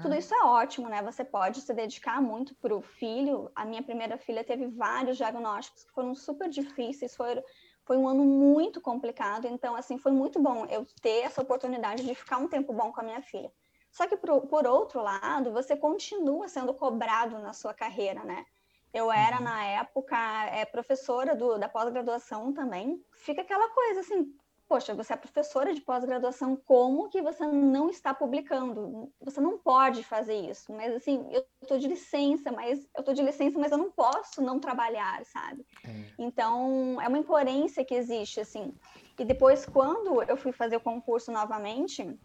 Tudo 0.00 0.14
isso 0.14 0.34
é 0.34 0.44
ótimo, 0.44 0.88
né? 0.88 1.02
Você 1.02 1.24
pode 1.24 1.60
se 1.60 1.74
dedicar 1.74 2.20
muito 2.22 2.54
para 2.54 2.74
o 2.74 2.80
filho. 2.80 3.50
A 3.54 3.64
minha 3.64 3.82
primeira 3.82 4.16
filha 4.16 4.42
teve 4.42 4.66
vários 4.66 5.16
diagnósticos 5.16 5.84
que 5.84 5.92
foram 5.92 6.14
super 6.14 6.48
difíceis, 6.48 7.14
foi, 7.14 7.42
foi 7.90 7.96
um 7.96 8.06
ano 8.06 8.24
muito 8.24 8.80
complicado. 8.80 9.48
Então, 9.48 9.74
assim, 9.74 9.98
foi 9.98 10.12
muito 10.12 10.40
bom 10.40 10.64
eu 10.66 10.86
ter 11.02 11.24
essa 11.24 11.42
oportunidade 11.42 12.06
de 12.06 12.14
ficar 12.14 12.38
um 12.38 12.46
tempo 12.46 12.72
bom 12.72 12.92
com 12.92 13.00
a 13.00 13.02
minha 13.02 13.20
filha. 13.20 13.52
Só 13.90 14.06
que, 14.06 14.16
por, 14.16 14.42
por 14.42 14.64
outro 14.64 15.02
lado, 15.02 15.50
você 15.50 15.76
continua 15.76 16.46
sendo 16.46 16.72
cobrado 16.72 17.40
na 17.40 17.52
sua 17.52 17.74
carreira, 17.74 18.22
né? 18.22 18.46
Eu 18.94 19.10
era, 19.10 19.38
uhum. 19.38 19.42
na 19.42 19.64
época, 19.64 20.16
é, 20.52 20.64
professora 20.64 21.34
do, 21.34 21.58
da 21.58 21.68
pós-graduação 21.68 22.52
também. 22.52 23.04
Fica 23.12 23.42
aquela 23.42 23.68
coisa 23.70 23.98
assim, 23.98 24.36
poxa, 24.70 24.94
você 24.94 25.12
é 25.12 25.16
professora 25.16 25.74
de 25.74 25.80
pós-graduação, 25.80 26.54
como 26.54 27.08
que 27.08 27.20
você 27.20 27.44
não 27.44 27.90
está 27.90 28.14
publicando? 28.14 29.12
Você 29.20 29.40
não 29.40 29.58
pode 29.58 30.04
fazer 30.04 30.48
isso. 30.48 30.72
Mas 30.72 30.94
assim, 30.94 31.26
eu 31.32 31.44
estou 31.60 31.76
de 31.76 31.88
licença, 31.88 32.52
mas 32.52 32.78
eu 32.94 33.00
estou 33.00 33.12
de 33.12 33.20
licença, 33.20 33.58
mas 33.58 33.72
eu 33.72 33.78
não 33.78 33.90
posso 33.90 34.40
não 34.40 34.60
trabalhar, 34.60 35.24
sabe? 35.26 35.66
É. 35.84 36.04
Então, 36.16 37.00
é 37.00 37.08
uma 37.08 37.18
incoerência 37.18 37.84
que 37.84 37.96
existe, 37.96 38.38
assim. 38.38 38.72
E 39.18 39.24
depois, 39.24 39.66
quando 39.66 40.22
eu 40.22 40.36
fui 40.36 40.52
fazer 40.52 40.76
o 40.76 40.80
concurso 40.80 41.32
novamente, 41.32 42.16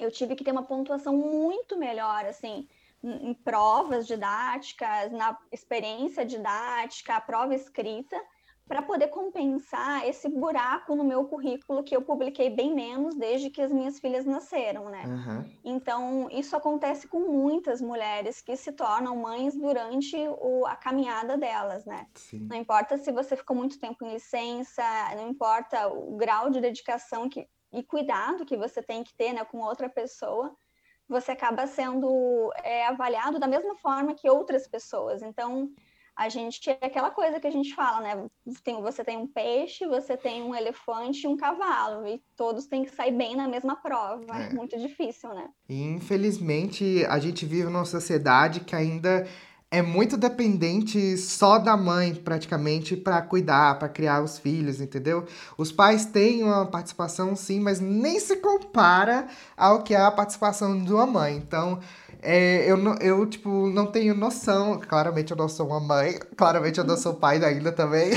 eu 0.00 0.10
tive 0.10 0.34
que 0.34 0.42
ter 0.42 0.50
uma 0.50 0.64
pontuação 0.64 1.16
muito 1.16 1.78
melhor, 1.78 2.26
assim, 2.26 2.66
em 3.04 3.34
provas 3.34 4.04
didáticas, 4.04 5.12
na 5.12 5.38
experiência 5.52 6.26
didática, 6.26 7.14
a 7.14 7.20
prova 7.20 7.54
escrita, 7.54 8.20
para 8.66 8.80
poder 8.80 9.08
compensar 9.08 10.06
esse 10.08 10.28
buraco 10.28 10.94
no 10.94 11.04
meu 11.04 11.24
currículo 11.24 11.82
que 11.82 11.94
eu 11.94 12.02
publiquei 12.02 12.48
bem 12.48 12.74
menos 12.74 13.14
desde 13.14 13.50
que 13.50 13.60
as 13.60 13.72
minhas 13.72 13.98
filhas 13.98 14.24
nasceram, 14.24 14.88
né? 14.88 15.04
Uhum. 15.04 15.50
Então, 15.64 16.28
isso 16.30 16.56
acontece 16.56 17.08
com 17.08 17.20
muitas 17.20 17.82
mulheres 17.82 18.40
que 18.40 18.56
se 18.56 18.72
tornam 18.72 19.16
mães 19.16 19.54
durante 19.56 20.16
o, 20.16 20.64
a 20.66 20.76
caminhada 20.76 21.36
delas, 21.36 21.84
né? 21.84 22.06
Sim. 22.14 22.46
Não 22.48 22.56
importa 22.56 22.96
se 22.96 23.10
você 23.10 23.36
ficou 23.36 23.56
muito 23.56 23.78
tempo 23.78 24.04
em 24.04 24.12
licença, 24.12 24.82
não 25.16 25.28
importa 25.28 25.88
o 25.88 26.16
grau 26.16 26.48
de 26.48 26.60
dedicação 26.60 27.28
que, 27.28 27.46
e 27.72 27.82
cuidado 27.82 28.46
que 28.46 28.56
você 28.56 28.82
tem 28.82 29.02
que 29.02 29.14
ter 29.14 29.32
né, 29.32 29.44
com 29.44 29.58
outra 29.58 29.88
pessoa, 29.88 30.54
você 31.08 31.32
acaba 31.32 31.66
sendo 31.66 32.52
é, 32.62 32.86
avaliado 32.86 33.38
da 33.38 33.46
mesma 33.46 33.74
forma 33.76 34.14
que 34.14 34.30
outras 34.30 34.66
pessoas. 34.68 35.20
Então, 35.20 35.68
a 36.16 36.28
gente 36.28 36.68
é 36.68 36.78
aquela 36.82 37.10
coisa 37.10 37.40
que 37.40 37.46
a 37.46 37.50
gente 37.50 37.74
fala, 37.74 38.00
né? 38.00 38.26
Tem, 38.62 38.80
você 38.82 39.02
tem 39.02 39.16
um 39.16 39.26
peixe, 39.26 39.86
você 39.86 40.16
tem 40.16 40.42
um 40.42 40.54
elefante 40.54 41.24
e 41.24 41.28
um 41.28 41.36
cavalo, 41.36 42.06
e 42.06 42.22
todos 42.36 42.66
têm 42.66 42.84
que 42.84 42.94
sair 42.94 43.12
bem 43.12 43.34
na 43.34 43.48
mesma 43.48 43.76
prova. 43.76 44.24
É, 44.38 44.46
é 44.46 44.52
muito 44.52 44.78
difícil, 44.78 45.30
né? 45.34 45.48
infelizmente, 45.68 47.04
a 47.06 47.18
gente 47.18 47.46
vive 47.46 47.64
numa 47.64 47.84
sociedade 47.84 48.60
que 48.60 48.76
ainda 48.76 49.26
é 49.72 49.80
muito 49.80 50.18
dependente 50.18 51.16
só 51.16 51.58
da 51.58 51.78
mãe, 51.78 52.14
praticamente, 52.14 52.94
para 52.94 53.22
cuidar, 53.22 53.78
para 53.78 53.88
criar 53.88 54.22
os 54.22 54.38
filhos, 54.38 54.82
entendeu? 54.82 55.24
Os 55.56 55.72
pais 55.72 56.04
têm 56.04 56.44
uma 56.44 56.66
participação, 56.66 57.34
sim, 57.34 57.58
mas 57.58 57.80
nem 57.80 58.20
se 58.20 58.36
compara 58.36 59.28
ao 59.56 59.82
que 59.82 59.94
é 59.94 60.00
a 60.00 60.10
participação 60.10 60.84
de 60.84 60.92
uma 60.92 61.06
mãe. 61.06 61.36
Então, 61.38 61.80
é, 62.22 62.70
eu, 62.70 62.78
eu, 63.00 63.26
tipo, 63.26 63.66
não 63.68 63.86
tenho 63.86 64.14
noção. 64.14 64.78
Claramente 64.78 65.32
eu 65.32 65.36
não 65.36 65.48
sou 65.48 65.66
uma 65.66 65.80
mãe, 65.80 66.18
claramente 66.36 66.78
eu 66.78 66.84
não 66.84 66.96
sou 66.96 67.14
pai 67.14 67.44
ainda 67.44 67.72
também. 67.72 68.12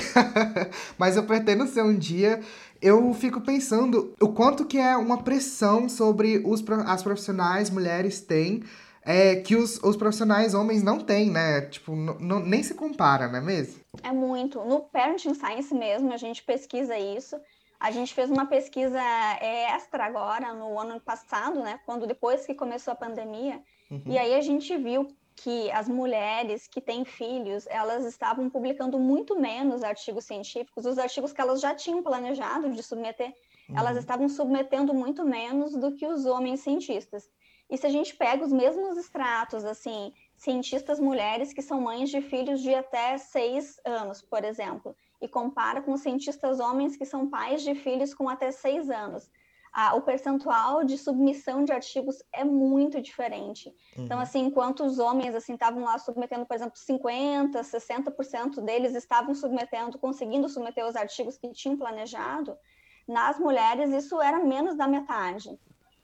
Mas 0.97 1.17
eu 1.17 1.23
pretendo 1.23 1.65
ser 1.65 1.83
um 1.83 1.95
dia. 1.95 2.39
Eu 2.79 3.11
fico 3.15 3.41
pensando 3.41 4.13
o 4.21 4.29
quanto 4.29 4.65
que 4.65 4.77
é 4.77 4.95
uma 4.95 5.23
pressão 5.23 5.89
sobre 5.89 6.43
os, 6.45 6.63
as 6.85 7.01
profissionais 7.01 7.71
mulheres 7.71 8.21
têm. 8.21 8.63
É, 9.07 9.35
que 9.35 9.55
os, 9.55 9.79
os 9.83 9.95
profissionais 9.95 10.55
homens 10.55 10.81
não 10.81 10.99
têm, 10.99 11.29
né? 11.29 11.61
Tipo, 11.61 11.95
nem 11.95 12.63
se 12.63 12.73
compara, 12.73 13.27
não 13.27 13.37
é 13.37 13.41
mesmo? 13.41 13.75
É 14.01 14.11
muito. 14.11 14.59
No 14.65 14.79
Parenting 14.79 15.35
Science 15.35 15.73
mesmo, 15.75 16.11
a 16.11 16.17
gente 16.17 16.41
pesquisa 16.43 16.97
isso. 16.97 17.35
A 17.79 17.91
gente 17.91 18.15
fez 18.15 18.31
uma 18.31 18.47
pesquisa 18.47 18.99
extra 19.39 20.05
agora, 20.05 20.53
no 20.53 20.79
ano 20.79 20.99
passado, 20.99 21.59
né? 21.59 21.79
Quando 21.85 22.07
depois 22.07 22.47
que 22.47 22.55
começou 22.55 22.93
a 22.93 22.95
pandemia, 22.95 23.61
Uhum. 23.89 24.03
E 24.05 24.17
aí 24.17 24.33
a 24.35 24.41
gente 24.41 24.75
viu 24.77 25.07
que 25.35 25.69
as 25.71 25.89
mulheres 25.89 26.67
que 26.67 26.79
têm 26.79 27.03
filhos, 27.03 27.67
elas 27.67 28.05
estavam 28.05 28.49
publicando 28.49 28.97
muito 28.97 29.39
menos 29.39 29.83
artigos 29.83 30.25
científicos, 30.25 30.85
os 30.85 30.97
artigos 30.97 31.33
que 31.33 31.41
elas 31.41 31.59
já 31.59 31.75
tinham 31.75 32.01
planejado 32.01 32.71
de 32.71 32.81
submeter, 32.81 33.33
uhum. 33.69 33.77
elas 33.77 33.97
estavam 33.97 34.29
submetendo 34.29 34.93
muito 34.93 35.25
menos 35.25 35.75
do 35.75 35.91
que 35.91 36.07
os 36.07 36.25
homens 36.25 36.61
cientistas. 36.61 37.29
E 37.69 37.77
se 37.77 37.85
a 37.85 37.89
gente 37.89 38.15
pega 38.15 38.45
os 38.45 38.53
mesmos 38.53 38.95
extratos, 38.97 39.65
assim, 39.65 40.13
cientistas 40.37 40.99
mulheres 40.99 41.51
que 41.51 41.61
são 41.61 41.81
mães 41.81 42.09
de 42.09 42.21
filhos 42.21 42.61
de 42.61 42.73
até 42.73 43.17
seis 43.17 43.79
anos, 43.83 44.21
por 44.21 44.43
exemplo, 44.43 44.95
e 45.21 45.27
compara 45.27 45.81
com 45.81 45.97
cientistas 45.97 46.59
homens 46.59 46.95
que 46.95 47.05
são 47.05 47.27
pais 47.27 47.63
de 47.63 47.73
filhos 47.73 48.13
com 48.13 48.29
até 48.29 48.51
seis 48.51 48.89
anos, 48.89 49.29
a, 49.75 49.93
o 49.93 50.01
percentual 50.01 50.85
de 50.85 50.97
submissão 50.97 51.65
de 51.65 51.73
artigos 51.73 52.23
é 52.31 52.45
muito 52.45 53.01
diferente. 53.01 53.67
Então, 53.91 53.97
uhum. 53.97 54.05
Então, 54.05 54.19
assim, 54.21 54.39
enquanto 54.45 54.85
os 54.85 54.99
homens 54.99 55.35
assim 55.35 55.55
estavam 55.55 55.83
lá 55.83 55.99
submetendo, 55.99 56.45
por 56.45 56.55
exemplo, 56.55 56.77
50, 56.77 57.59
60% 57.59 58.61
deles 58.61 58.95
estavam 58.95 59.35
submetendo, 59.35 59.99
conseguindo 59.99 60.47
submeter 60.47 60.87
os 60.87 60.95
artigos 60.95 61.37
que 61.37 61.51
tinham 61.51 61.75
planejado, 61.75 62.57
nas 63.05 63.37
mulheres 63.37 63.91
isso 63.91 64.21
era 64.21 64.39
menos 64.39 64.77
da 64.77 64.87
metade. 64.87 65.59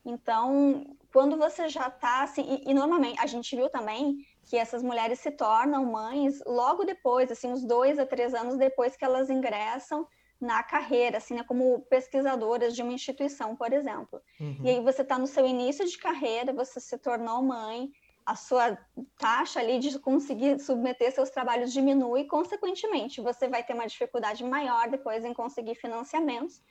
Então, 0.05 0.83
quando 1.13 1.37
você 1.37 1.69
já 1.69 1.87
está 1.87 2.23
assim, 2.23 2.41
e, 2.41 2.71
e, 2.71 2.73
normalmente 2.73 3.21
a 3.21 3.25
gente 3.25 3.55
viu 3.55 3.69
também 3.69 4.17
que 4.43 4.57
essas 4.57 4.83
mulheres 4.83 5.19
se 5.19 5.31
tornam 5.31 5.85
mães 5.85 6.41
logo 6.45 6.83
depois, 6.83 7.31
assim, 7.31 7.53
uns 7.53 7.63
dois 7.63 7.97
a 7.97 8.05
três 8.05 8.33
anos 8.33 8.57
depois 8.57 8.97
que 8.97 9.05
elas 9.05 9.29
ingressam 9.29 10.05
na 10.41 10.63
carreira, 10.63 11.19
assim, 11.19 11.35
né, 11.35 11.43
como 11.43 11.81
pesquisadoras 11.81 12.75
de 12.75 12.81
uma 12.81 12.93
instituição, 12.93 13.55
por 13.55 13.71
exemplo. 13.71 14.19
Uhum. 14.39 14.57
E 14.63 14.69
aí 14.71 14.81
você 14.81 15.03
está 15.03 15.19
no 15.19 15.27
seu 15.27 15.45
início 15.45 15.87
de 15.87 15.97
carreira, 15.97 16.51
você 16.51 16.79
se 16.79 16.97
tornou 16.97 17.43
mãe, 17.43 17.91
a 18.25 18.35
sua 18.35 18.77
taxa 19.17 19.59
ali 19.59 19.79
de 19.79 19.99
conseguir 19.99 20.59
submeter 20.59 21.11
seus 21.11 21.29
trabalhos 21.29 21.71
diminui, 21.71 22.25
consequentemente, 22.25 23.21
você 23.21 23.47
vai 23.47 23.63
ter 23.63 23.73
uma 23.73 23.87
dificuldade 23.87 24.43
maior 24.43 24.89
depois 24.89 25.23
em 25.23 25.33
conseguir 25.33 25.75
financiamentos, 25.75 26.61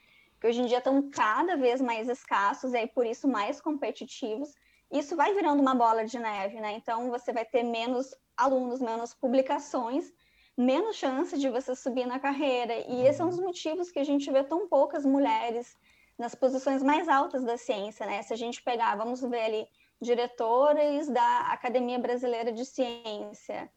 que 0.41 0.47
hoje 0.47 0.63
em 0.63 0.67
dia 0.67 0.79
estão 0.79 1.11
cada 1.11 1.57
vez 1.57 1.81
mais 1.81 2.09
escassos 2.09 2.73
e 2.73 2.79
aí 2.79 2.87
por 2.87 3.05
isso 3.07 3.29
mais 3.29 3.61
competitivos. 3.61 4.55
Isso 4.91 5.15
vai 5.15 5.35
virando 5.35 5.61
uma 5.61 5.75
bola 5.75 6.05
de 6.05 6.19
neve, 6.19 6.61
né? 6.61 6.73
Então 6.73 7.11
você 7.11 7.33
vai 7.33 7.45
ter 7.45 7.63
menos 7.63 8.15
alunos, 8.37 8.81
menos 8.81 9.15
publicações, 9.15 10.13
menos 10.61 10.97
chance 10.97 11.39
de 11.39 11.49
você 11.49 11.75
subir 11.75 12.07
na 12.07 12.21
carreira. 12.21 12.75
E 12.89 13.03
esse 13.07 13.21
é 13.21 13.25
um 13.25 13.31
dos 13.31 13.41
motivos 13.41 13.91
que 13.91 13.99
a 13.99 14.05
gente 14.05 14.31
vê 14.31 14.45
tão 14.45 14.69
poucas 14.69 15.05
mulheres 15.05 15.77
nas 16.19 16.35
posições 16.35 16.83
mais 16.83 17.09
altas 17.09 17.43
da 17.43 17.57
ciência, 17.57 18.05
né? 18.05 18.23
Se 18.23 18.35
a 18.35 18.37
gente 18.37 18.63
pegar, 18.63 18.95
vamos 18.95 19.23
ver 19.23 19.41
ali, 19.41 19.69
diretores 20.01 21.09
da 21.09 21.41
Academia 21.53 21.99
Brasileira 21.99 22.53
de 22.53 22.65
Ciência, 22.65 23.71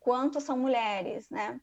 quantos 0.00 0.42
são 0.42 0.58
mulheres, 0.58 1.30
né? 1.30 1.60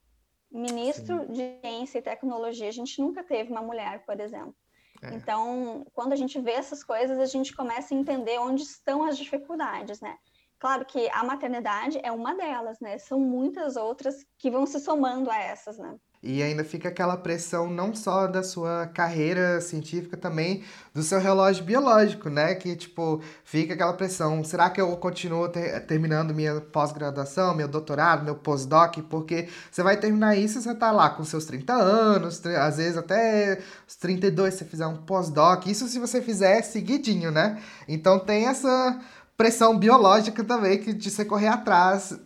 Ministro 0.49 1.25
Sim. 1.25 1.33
de 1.33 1.59
Ciência 1.59 1.99
e 1.99 2.01
Tecnologia, 2.01 2.69
a 2.69 2.71
gente 2.71 3.01
nunca 3.01 3.23
teve 3.23 3.51
uma 3.51 3.61
mulher, 3.61 4.05
por 4.05 4.19
exemplo. 4.19 4.55
É. 5.01 5.13
Então, 5.15 5.85
quando 5.93 6.13
a 6.13 6.15
gente 6.15 6.39
vê 6.39 6.51
essas 6.51 6.83
coisas, 6.83 7.19
a 7.19 7.25
gente 7.25 7.53
começa 7.53 7.93
a 7.93 7.97
entender 7.97 8.39
onde 8.39 8.63
estão 8.63 9.03
as 9.03 9.17
dificuldades, 9.17 9.99
né? 9.99 10.17
Claro 10.63 10.85
que 10.85 11.09
a 11.09 11.25
maternidade 11.25 11.99
é 12.01 12.09
uma 12.09 12.33
delas, 12.35 12.79
né? 12.79 12.97
São 12.97 13.19
muitas 13.19 13.75
outras 13.75 14.25
que 14.39 14.49
vão 14.49 14.65
se 14.65 14.79
somando 14.79 15.29
a 15.29 15.37
essas, 15.37 15.77
né? 15.77 15.93
E 16.23 16.41
ainda 16.41 16.63
fica 16.63 16.87
aquela 16.87 17.17
pressão 17.17 17.69
não 17.69 17.93
só 17.93 18.27
da 18.27 18.41
sua 18.41 18.87
carreira 18.87 19.59
científica, 19.59 20.15
também 20.15 20.63
do 20.93 21.03
seu 21.03 21.19
relógio 21.19 21.65
biológico, 21.65 22.29
né? 22.29 22.55
Que, 22.55 22.77
tipo, 22.77 23.21
fica 23.43 23.73
aquela 23.73 23.91
pressão. 23.91 24.41
Será 24.41 24.69
que 24.69 24.79
eu 24.79 24.95
continuo 24.95 25.49
ter, 25.49 25.85
terminando 25.85 26.33
minha 26.33 26.61
pós-graduação, 26.61 27.53
meu 27.53 27.67
doutorado, 27.67 28.23
meu 28.23 28.35
pós-doc? 28.35 28.99
Porque 29.09 29.49
você 29.69 29.83
vai 29.83 29.97
terminar 29.97 30.37
isso 30.37 30.61
você 30.61 30.73
tá 30.73 30.93
lá 30.93 31.09
com 31.09 31.25
seus 31.25 31.43
30 31.43 31.73
anos, 31.73 32.41
às 32.45 32.77
vezes 32.77 32.95
até 32.95 33.61
os 33.85 33.97
32 33.97 34.53
se 34.53 34.59
você 34.59 34.65
fizer 34.65 34.87
um 34.87 34.95
pós-doc. 34.95 35.65
Isso 35.67 35.89
se 35.89 35.99
você 35.99 36.21
fizer 36.21 36.61
seguidinho, 36.61 37.31
né? 37.31 37.61
Então 37.85 38.17
tem 38.17 38.47
essa 38.47 38.97
pressão 39.37 39.77
biológica 39.77 40.43
também 40.43 40.81
que 40.81 40.93
de 40.93 41.09
você 41.09 41.25
correr 41.25 41.47
atrás 41.47 42.17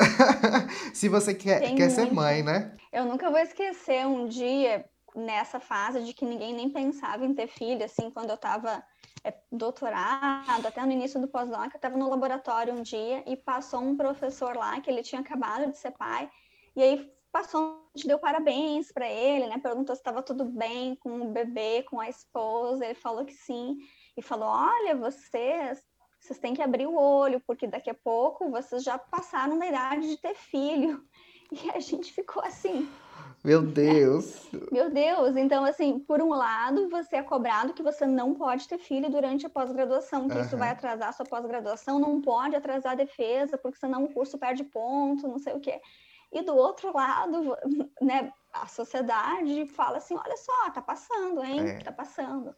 se 0.94 1.08
você 1.10 1.34
quer, 1.34 1.76
quer 1.76 1.90
ser 1.90 2.12
mãe, 2.12 2.44
né? 2.44 2.76
Eu 2.92 3.06
nunca 3.06 3.30
vou 3.30 3.40
esquecer 3.40 4.06
um 4.06 4.28
dia, 4.28 4.86
nessa 5.16 5.60
fase 5.60 6.04
de 6.04 6.14
que 6.14 6.26
ninguém 6.26 6.54
nem 6.54 6.70
pensava 6.70 7.26
em 7.26 7.34
ter 7.34 7.48
filho, 7.48 7.84
assim, 7.84 8.10
quando 8.12 8.30
eu 8.30 8.36
estava 8.36 8.84
é, 9.24 9.34
doutorado, 9.52 10.66
até 10.66 10.86
no 10.86 10.92
início 10.92 11.20
do 11.20 11.28
pós-doc, 11.28 11.74
eu 11.74 11.78
estava 11.78 11.98
no 11.98 12.10
laboratório 12.10 12.74
um 12.74 12.82
dia 12.82 13.24
e 13.26 13.36
passou 13.36 13.82
um 13.82 13.98
professor 13.98 14.56
lá 14.56 14.80
que 14.80 14.90
ele 14.90 15.04
tinha 15.04 15.22
acabado 15.22 15.72
de 15.72 15.78
ser 15.78 15.92
pai, 15.92 16.30
e 16.76 16.84
aí 16.84 17.12
passou, 17.32 17.90
deu 18.06 18.20
parabéns 18.20 18.92
para 18.92 19.08
ele, 19.08 19.48
né? 19.48 19.58
Perguntou 19.58 19.96
se 19.96 20.02
estava 20.02 20.22
tudo 20.22 20.46
bem 20.46 20.96
com 20.96 21.22
o 21.22 21.32
bebê, 21.32 21.84
com 21.84 22.00
a 22.00 22.10
esposa. 22.10 22.86
Ele 22.86 22.96
falou 22.96 23.26
que 23.26 23.34
sim 23.34 23.78
e 24.16 24.22
falou: 24.22 24.48
"Olha, 24.50 24.96
vocês, 24.96 25.84
vocês 26.28 26.40
têm 26.40 26.54
que 26.54 26.62
abrir 26.62 26.86
o 26.86 26.96
olho, 26.96 27.42
porque 27.48 27.66
daqui 27.66 27.90
a 27.90 27.96
pouco 27.96 28.50
vocês 28.50 28.84
já 28.84 28.98
passaram 28.98 29.58
da 29.58 29.66
idade 29.66 30.08
de 30.08 30.18
ter 30.18 30.36
filho". 30.36 31.04
E 31.50 31.70
a 31.70 31.80
gente 31.80 32.12
ficou 32.12 32.44
assim, 32.44 32.90
meu 33.44 33.62
Deus. 33.62 34.46
Meu 34.72 34.90
Deus. 34.90 35.38
Então, 35.38 35.64
assim, 35.64 36.00
por 36.00 36.22
um 36.22 36.30
lado, 36.30 36.90
você 36.90 37.18
é 37.18 37.24
cobrado 37.24 37.74
que 37.74 37.84
você 37.84 38.06
não 38.06 38.34
pode 38.34 38.68
ter 38.68 38.78
filho 38.78 39.10
durante 39.10 39.46
a 39.46 39.50
pós-graduação, 39.50 40.28
que 40.28 40.36
uhum. 40.36 40.42
isso 40.42 40.58
vai 40.58 40.72
atrasar 40.72 41.10
a 41.10 41.12
sua 41.14 41.26
pós-graduação, 41.26 42.00
não 42.00 42.22
pode 42.22 42.56
atrasar 42.56 42.94
a 42.94 42.96
defesa, 42.96 43.58
porque 43.58 43.78
senão 43.78 44.04
o 44.04 44.14
curso 44.14 44.38
perde 44.38 44.64
ponto, 44.64 45.28
não 45.28 45.40
sei 45.40 45.54
o 45.54 45.60
quê. 45.60 45.80
E 46.32 46.42
do 46.42 46.56
outro 46.56 46.94
lado, 46.94 47.56
né, 48.02 48.34
a 48.52 48.68
sociedade 48.68 49.66
fala 49.68 49.98
assim: 49.98 50.16
olha 50.16 50.36
só, 50.36 50.72
tá 50.72 50.82
passando, 50.82 51.44
hein? 51.44 51.70
É. 51.70 51.80
Tá 51.80 51.92
passando. 51.92 52.54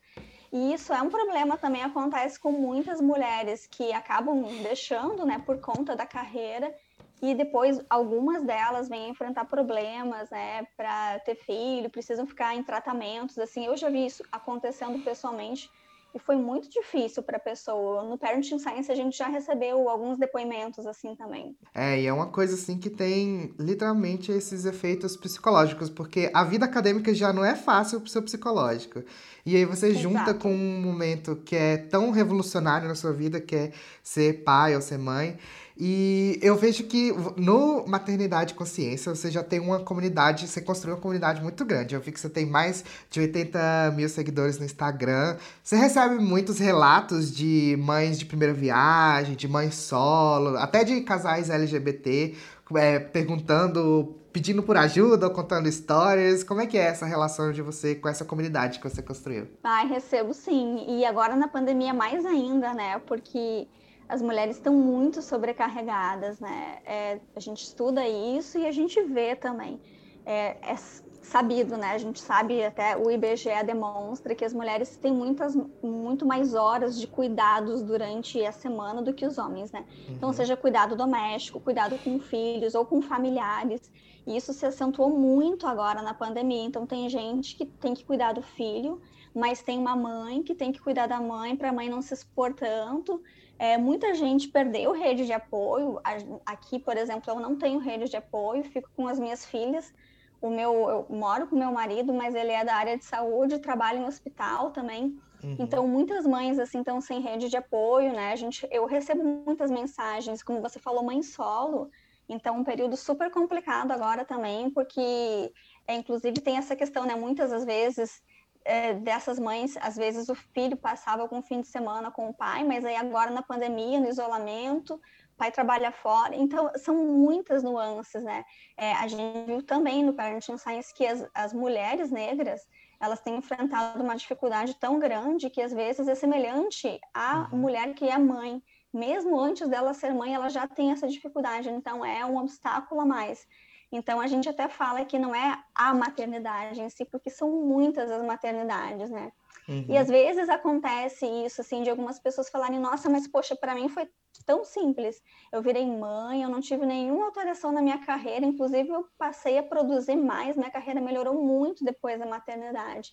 E 0.51 0.73
isso 0.73 0.91
é 0.91 1.01
um 1.01 1.09
problema 1.09 1.57
também, 1.57 1.83
acontece 1.83 2.39
com 2.39 2.51
muitas 2.51 2.99
mulheres 2.99 3.67
que 3.67 3.93
acabam 3.93 4.43
deixando, 4.63 5.25
né, 5.25 5.41
por 5.45 5.59
conta 5.61 5.95
da 5.95 6.05
carreira 6.05 6.73
e 7.21 7.35
depois 7.35 7.79
algumas 7.89 8.43
delas 8.43 8.87
vêm 8.87 9.09
enfrentar 9.09 9.45
problemas, 9.45 10.29
né, 10.29 10.65
para 10.75 11.19
ter 11.19 11.35
filho, 11.35 11.89
precisam 11.89 12.25
ficar 12.25 12.55
em 12.55 12.63
tratamentos, 12.63 13.37
assim, 13.37 13.65
eu 13.65 13.77
já 13.77 13.89
vi 13.89 14.05
isso 14.05 14.23
acontecendo 14.31 15.03
pessoalmente 15.03 15.69
e 16.13 16.19
foi 16.19 16.35
muito 16.35 16.69
difícil 16.69 17.21
para 17.21 17.37
a 17.37 17.39
pessoa. 17.39 18.03
No 18.03 18.17
Parenting 18.17 18.57
Science 18.57 18.91
a 18.91 18.95
gente 18.95 19.17
já 19.17 19.27
recebeu 19.27 19.87
alguns 19.87 20.17
depoimentos 20.17 20.85
assim 20.87 21.15
também. 21.15 21.55
É, 21.73 21.99
e 21.99 22.07
é 22.07 22.13
uma 22.13 22.27
coisa 22.27 22.55
assim 22.55 22.77
que 22.77 22.89
tem 22.89 23.53
literalmente 23.59 24.31
esses 24.31 24.65
efeitos 24.65 25.15
psicológicos, 25.15 25.89
porque 25.89 26.31
a 26.33 26.43
vida 26.43 26.65
acadêmica 26.65 27.13
já 27.13 27.31
não 27.31 27.45
é 27.45 27.55
fácil 27.55 28.01
pro 28.01 28.09
seu 28.09 28.21
psicológico. 28.23 29.03
E 29.45 29.55
aí 29.55 29.65
você 29.65 29.87
Exato. 29.87 30.01
junta 30.01 30.33
com 30.33 30.51
um 30.51 30.81
momento 30.81 31.35
que 31.45 31.55
é 31.55 31.77
tão 31.77 32.11
revolucionário 32.11 32.87
na 32.87 32.95
sua 32.95 33.13
vida, 33.13 33.39
que 33.39 33.55
é 33.55 33.71
ser 34.03 34.43
pai 34.43 34.75
ou 34.75 34.81
ser 34.81 34.97
mãe. 34.97 35.37
E 35.81 36.37
eu 36.41 36.57
vejo 36.57 36.83
que 36.83 37.13
no 37.37 37.87
Maternidade 37.87 38.53
Consciência 38.53 39.15
você 39.15 39.31
já 39.31 39.41
tem 39.41 39.61
uma 39.61 39.79
comunidade, 39.79 40.45
você 40.45 40.59
construiu 40.59 40.95
uma 40.95 41.01
comunidade 41.01 41.41
muito 41.41 41.63
grande. 41.63 41.95
Eu 41.95 42.01
vi 42.01 42.11
que 42.11 42.19
você 42.19 42.27
tem 42.27 42.45
mais 42.45 42.83
de 43.09 43.21
80 43.21 43.93
mil 43.95 44.09
seguidores 44.09 44.59
no 44.59 44.65
Instagram. 44.65 45.37
Você 45.63 45.77
recebe 45.77 46.15
muitos 46.15 46.59
relatos 46.59 47.33
de 47.33 47.77
mães 47.79 48.19
de 48.19 48.25
primeira 48.25 48.53
viagem, 48.53 49.35
de 49.35 49.47
mães 49.47 49.75
solo, 49.75 50.57
até 50.57 50.83
de 50.83 50.99
casais 50.99 51.49
LGBT, 51.49 52.35
é, 52.75 52.99
perguntando, 52.99 54.17
pedindo 54.33 54.61
por 54.61 54.75
ajuda 54.75 55.27
ou 55.27 55.31
contando 55.31 55.69
histórias. 55.69 56.43
Como 56.43 56.59
é 56.59 56.67
que 56.67 56.77
é 56.77 56.87
essa 56.87 57.05
relação 57.05 57.53
de 57.53 57.61
você 57.61 57.95
com 57.95 58.09
essa 58.09 58.25
comunidade 58.25 58.79
que 58.79 58.89
você 58.89 59.01
construiu? 59.01 59.47
Ai, 59.63 59.87
recebo 59.87 60.33
sim. 60.33 60.83
E 60.89 61.05
agora 61.05 61.37
na 61.37 61.47
pandemia 61.47 61.93
mais 61.93 62.25
ainda, 62.25 62.73
né? 62.73 62.99
Porque 63.07 63.65
as 64.09 64.23
mulheres 64.23 64.57
estão 64.57 64.73
muito 64.73 65.21
sobrecarregadas, 65.21 66.39
né? 66.39 66.79
É, 66.83 67.19
a 67.35 67.39
gente 67.39 67.63
estuda 67.63 68.07
isso 68.07 68.57
e 68.57 68.65
a 68.65 68.71
gente 68.71 68.99
vê 69.03 69.35
também. 69.35 69.79
É, 70.25 70.57
é, 70.61 70.75
sabido, 71.21 71.77
né? 71.77 71.91
A 71.91 71.97
gente 71.97 72.19
sabe 72.19 72.63
até 72.63 72.97
o 72.97 73.11
IBGE 73.11 73.63
demonstra 73.63 74.33
que 74.33 74.43
as 74.43 74.53
mulheres 74.53 74.97
têm 74.97 75.13
muitas, 75.13 75.55
muito 75.83 76.25
mais 76.25 76.55
horas 76.55 76.99
de 76.99 77.05
cuidados 77.05 77.83
durante 77.83 78.43
a 78.43 78.51
semana 78.51 79.01
do 79.01 79.13
que 79.13 79.25
os 79.25 79.37
homens, 79.37 79.71
né? 79.71 79.85
Então, 79.87 80.07
uhum. 80.07 80.15
Então, 80.15 80.33
seja 80.33 80.57
cuidado 80.57 80.95
doméstico, 80.95 81.59
cuidado 81.59 81.97
com 81.99 82.19
filhos 82.19 82.73
ou 82.73 82.83
com 82.83 83.01
familiares. 83.01 83.91
E 84.25 84.35
isso 84.35 84.53
se 84.53 84.65
acentuou 84.65 85.09
muito 85.09 85.67
agora 85.67 86.01
na 86.01 86.13
pandemia. 86.13 86.63
Então, 86.63 86.85
tem 86.85 87.07
gente 87.09 87.55
que 87.55 87.65
tem 87.65 87.93
que 87.93 88.03
cuidar 88.03 88.33
do 88.33 88.41
filho, 88.41 88.99
mas 89.33 89.61
tem 89.61 89.77
uma 89.77 89.95
mãe 89.95 90.41
que 90.41 90.55
tem 90.55 90.71
que 90.71 90.79
cuidar 90.79 91.07
da 91.07 91.21
mãe 91.21 91.55
para 91.55 91.69
a 91.69 91.73
mãe 91.73 91.89
não 91.89 92.01
se 92.01 92.13
expor 92.13 92.53
tanto. 92.53 93.21
É, 93.59 93.77
muita 93.77 94.13
gente 94.15 94.47
perdeu 94.47 94.93
rede 94.93 95.25
de 95.25 95.33
apoio. 95.33 95.99
Aqui, 96.45 96.79
por 96.79 96.95
exemplo, 96.95 97.29
eu 97.29 97.39
não 97.41 97.57
tenho 97.57 97.77
rede 97.77 98.09
de 98.09 98.15
apoio, 98.15 98.63
fico 98.63 98.89
com 98.95 99.05
as 99.05 99.19
minhas 99.19 99.45
filhas. 99.45 99.93
O 100.41 100.49
meu, 100.49 100.89
eu 100.89 101.05
moro 101.09 101.45
com 101.45 101.57
meu 101.57 101.69
marido, 101.69 102.13
mas 102.13 102.33
ele 102.33 102.53
é 102.53 102.63
da 102.63 102.73
área 102.73 102.97
de 102.97 103.03
saúde, 103.03 103.59
trabalha 103.59 103.99
em 103.99 104.05
hospital 104.05 104.71
também. 104.71 105.19
Uhum. 105.43 105.57
Então, 105.59 105.85
muitas 105.85 106.25
mães 106.25 106.57
assim 106.57 106.79
estão 106.79 107.01
sem 107.01 107.19
rede 107.19 107.49
de 107.49 107.57
apoio, 107.57 108.13
né? 108.13 108.31
A 108.31 108.35
gente, 108.37 108.65
eu 108.71 108.85
recebo 108.85 109.21
muitas 109.23 109.69
mensagens, 109.69 110.41
como 110.41 110.61
você 110.61 110.79
falou, 110.79 111.03
mãe 111.03 111.21
solo. 111.21 111.89
Então, 112.29 112.55
um 112.57 112.63
período 112.63 112.95
super 112.95 113.29
complicado 113.29 113.91
agora 113.91 114.23
também, 114.23 114.69
porque 114.69 115.51
é, 115.85 115.95
inclusive 115.95 116.39
tem 116.39 116.55
essa 116.55 116.77
questão, 116.77 117.05
né? 117.05 117.15
Muitas 117.15 117.49
das 117.49 117.65
vezes 117.65 118.21
é, 118.69 118.93
dessas 118.93 119.39
mães, 119.39 119.75
às 119.81 119.97
vezes 119.97 120.29
o 120.29 120.35
filho 120.35 120.77
passava 120.77 121.23
algum 121.23 121.41
fim 121.41 121.59
de 121.59 121.67
semana 121.67 122.11
com 122.11 122.29
o 122.29 122.33
pai, 122.33 122.63
mas 122.63 122.85
aí 122.85 122.95
agora 122.95 123.31
na 123.31 123.41
pandemia, 123.41 123.99
no 123.99 124.07
isolamento, 124.07 124.93
o 124.93 125.37
pai 125.37 125.51
trabalha 125.51 125.91
fora. 125.91 126.35
Então, 126.35 126.71
são 126.75 126.95
muitas 126.95 127.63
nuances, 127.63 128.23
né? 128.23 128.45
É, 128.77 128.93
a 128.93 129.07
gente 129.07 129.45
viu 129.47 129.63
também 129.63 130.03
no 130.03 130.13
Parenting 130.13 130.57
Science 130.57 130.93
que 130.93 131.03
as, 131.03 131.27
as 131.33 131.51
mulheres 131.51 132.11
negras, 132.11 132.61
elas 133.01 133.19
têm 133.21 133.37
enfrentado 133.37 134.03
uma 134.03 134.15
dificuldade 134.15 134.75
tão 134.75 134.99
grande 134.99 135.49
que 135.49 135.63
às 135.63 135.73
vezes 135.73 136.07
é 136.07 136.13
semelhante 136.13 136.99
à 137.11 137.49
uhum. 137.51 137.57
mulher 137.57 137.95
que 137.95 138.07
é 138.07 138.19
mãe. 138.19 138.61
Mesmo 138.93 139.39
antes 139.39 139.67
dela 139.67 139.95
ser 139.95 140.13
mãe, 140.13 140.35
ela 140.35 140.49
já 140.49 140.67
tem 140.67 140.91
essa 140.91 141.07
dificuldade, 141.07 141.69
então 141.69 142.05
é 142.05 142.23
um 142.23 142.37
obstáculo 142.37 143.01
a 143.01 143.05
mais. 143.05 143.47
Então 143.91 144.21
a 144.21 144.27
gente 144.27 144.47
até 144.47 144.67
fala 144.67 145.03
que 145.03 145.17
não 145.17 145.33
é 145.33 145.63
a 145.73 145.93
maternidade 145.93 146.79
em 146.79 146.89
si, 146.89 147.05
porque 147.05 147.29
são 147.29 147.49
muitas 147.49 148.11
as 148.11 148.23
maternidades, 148.23 149.09
né? 149.09 149.31
Uhum. 149.67 149.85
E 149.89 149.97
às 149.97 150.07
vezes 150.07 150.47
acontece 150.47 151.25
isso, 151.25 151.61
assim, 151.61 151.81
de 151.81 151.89
algumas 151.89 152.19
pessoas 152.19 152.49
falarem: 152.49 152.79
nossa, 152.79 153.09
mas 153.09 153.27
poxa, 153.27 153.55
para 153.55 153.73
mim 153.73 153.89
foi 153.89 154.07
tão 154.45 154.63
simples. 154.63 155.21
Eu 155.51 155.61
virei 155.61 155.85
mãe, 155.85 156.43
eu 156.43 156.49
não 156.49 156.59
tive 156.59 156.85
nenhuma 156.85 157.25
alteração 157.25 157.71
na 157.71 157.81
minha 157.81 157.97
carreira, 157.99 158.45
inclusive 158.45 158.89
eu 158.89 159.07
passei 159.17 159.57
a 159.57 159.63
produzir 159.63 160.15
mais, 160.15 160.55
minha 160.55 160.71
carreira 160.71 161.01
melhorou 161.01 161.33
muito 161.33 161.83
depois 161.83 162.19
da 162.19 162.25
maternidade. 162.25 163.11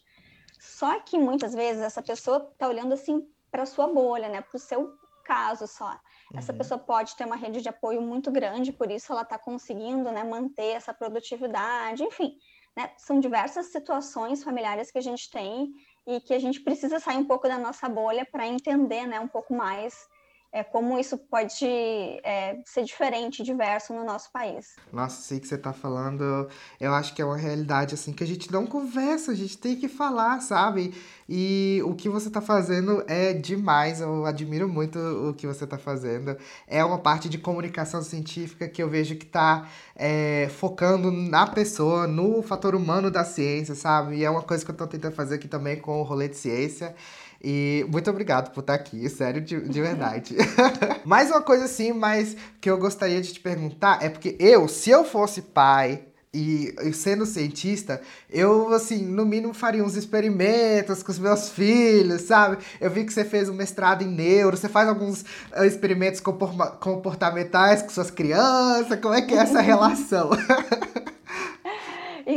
Só 0.58 0.98
que 1.00 1.18
muitas 1.18 1.54
vezes 1.54 1.82
essa 1.82 2.02
pessoa 2.02 2.48
está 2.52 2.68
olhando 2.68 2.94
assim 2.94 3.26
para 3.50 3.66
sua 3.66 3.86
bolha, 3.86 4.28
né, 4.28 4.40
para 4.40 4.56
o 4.56 4.60
seu 4.60 4.92
caso 5.24 5.66
só. 5.66 5.98
Essa 6.34 6.52
uhum. 6.52 6.58
pessoa 6.58 6.78
pode 6.78 7.14
ter 7.16 7.24
uma 7.24 7.36
rede 7.36 7.60
de 7.60 7.68
apoio 7.68 8.00
muito 8.02 8.30
grande, 8.30 8.72
por 8.72 8.90
isso 8.90 9.12
ela 9.12 9.22
está 9.22 9.38
conseguindo 9.38 10.10
né, 10.10 10.24
manter 10.24 10.72
essa 10.72 10.92
produtividade, 10.92 12.02
enfim. 12.02 12.36
Né, 12.76 12.90
são 12.98 13.20
diversas 13.20 13.66
situações 13.66 14.44
familiares 14.44 14.90
que 14.90 14.98
a 14.98 15.02
gente 15.02 15.30
tem 15.30 15.72
e 16.06 16.20
que 16.20 16.34
a 16.34 16.38
gente 16.38 16.60
precisa 16.60 17.00
sair 17.00 17.16
um 17.16 17.24
pouco 17.24 17.48
da 17.48 17.58
nossa 17.58 17.88
bolha 17.88 18.26
para 18.30 18.46
entender 18.46 19.06
né, 19.06 19.18
um 19.18 19.28
pouco 19.28 19.54
mais 19.54 20.06
é, 20.52 20.64
como 20.64 20.98
isso 20.98 21.18
pode 21.18 21.64
é, 21.64 22.58
ser 22.64 22.84
diferente, 22.84 23.42
diverso 23.42 23.92
no 23.92 24.04
nosso 24.04 24.30
país. 24.32 24.76
Nossa, 24.92 25.20
sei 25.22 25.40
que 25.40 25.46
você 25.46 25.56
está 25.56 25.72
falando, 25.72 26.48
eu 26.80 26.94
acho 26.94 27.14
que 27.14 27.20
é 27.20 27.24
uma 27.24 27.36
realidade 27.36 27.94
assim 27.94 28.12
que 28.12 28.24
a 28.24 28.26
gente 28.26 28.50
não 28.50 28.66
conversa, 28.66 29.32
a 29.32 29.34
gente 29.34 29.58
tem 29.58 29.76
que 29.76 29.88
falar, 29.88 30.40
sabe? 30.40 30.94
E 31.28 31.82
o 31.84 31.94
que 31.94 32.08
você 32.08 32.28
está 32.28 32.40
fazendo 32.40 33.04
é 33.08 33.32
demais, 33.32 34.00
eu 34.00 34.24
admiro 34.24 34.68
muito 34.68 34.98
o 34.98 35.34
que 35.34 35.46
você 35.46 35.64
está 35.64 35.76
fazendo. 35.76 36.36
É 36.66 36.84
uma 36.84 36.98
parte 36.98 37.28
de 37.28 37.36
comunicação 37.36 38.00
científica 38.00 38.68
que 38.68 38.82
eu 38.82 38.88
vejo 38.88 39.16
que 39.16 39.26
está 39.26 39.68
é, 39.94 40.48
focando 40.50 41.10
na 41.10 41.46
pessoa, 41.46 42.06
no 42.06 42.42
fator 42.42 42.74
humano 42.74 43.10
da 43.10 43.24
ciência, 43.24 43.74
sabe? 43.74 44.16
E 44.16 44.24
é 44.24 44.30
uma 44.30 44.42
coisa 44.42 44.64
que 44.64 44.70
eu 44.70 44.74
estou 44.74 44.86
tentando 44.86 45.14
fazer 45.14 45.34
aqui 45.36 45.48
também 45.48 45.76
com 45.80 46.00
o 46.00 46.02
Rolê 46.04 46.28
de 46.28 46.36
Ciência. 46.36 46.94
E 47.42 47.86
muito 47.90 48.10
obrigado 48.10 48.52
por 48.52 48.60
estar 48.60 48.74
aqui, 48.74 49.08
sério, 49.08 49.40
de, 49.40 49.60
de 49.60 49.80
verdade. 49.80 50.36
mais 51.04 51.30
uma 51.30 51.42
coisa 51.42 51.64
assim, 51.64 51.92
mas 51.92 52.36
que 52.60 52.70
eu 52.70 52.78
gostaria 52.78 53.20
de 53.20 53.32
te 53.32 53.40
perguntar 53.40 54.02
é 54.02 54.08
porque 54.08 54.36
eu, 54.38 54.68
se 54.68 54.90
eu 54.90 55.04
fosse 55.04 55.42
pai, 55.42 56.02
e, 56.36 56.92
sendo 56.92 57.24
cientista, 57.24 58.00
eu, 58.30 58.72
assim, 58.74 59.06
no 59.06 59.24
mínimo 59.24 59.54
faria 59.54 59.82
uns 59.82 59.96
experimentos 59.96 61.02
com 61.02 61.10
os 61.10 61.18
meus 61.18 61.48
filhos, 61.48 62.22
sabe? 62.22 62.58
Eu 62.78 62.90
vi 62.90 63.04
que 63.04 63.12
você 63.12 63.24
fez 63.24 63.48
um 63.48 63.54
mestrado 63.54 64.02
em 64.02 64.08
neuro, 64.08 64.54
você 64.54 64.68
faz 64.68 64.86
alguns 64.86 65.22
uh, 65.22 65.64
experimentos 65.64 66.20
comportamentais 66.20 67.80
com 67.80 67.88
suas 67.88 68.10
crianças, 68.10 69.00
como 69.00 69.14
é 69.14 69.22
que 69.22 69.34
é 69.34 69.38
essa 69.38 69.60
relação? 69.62 70.30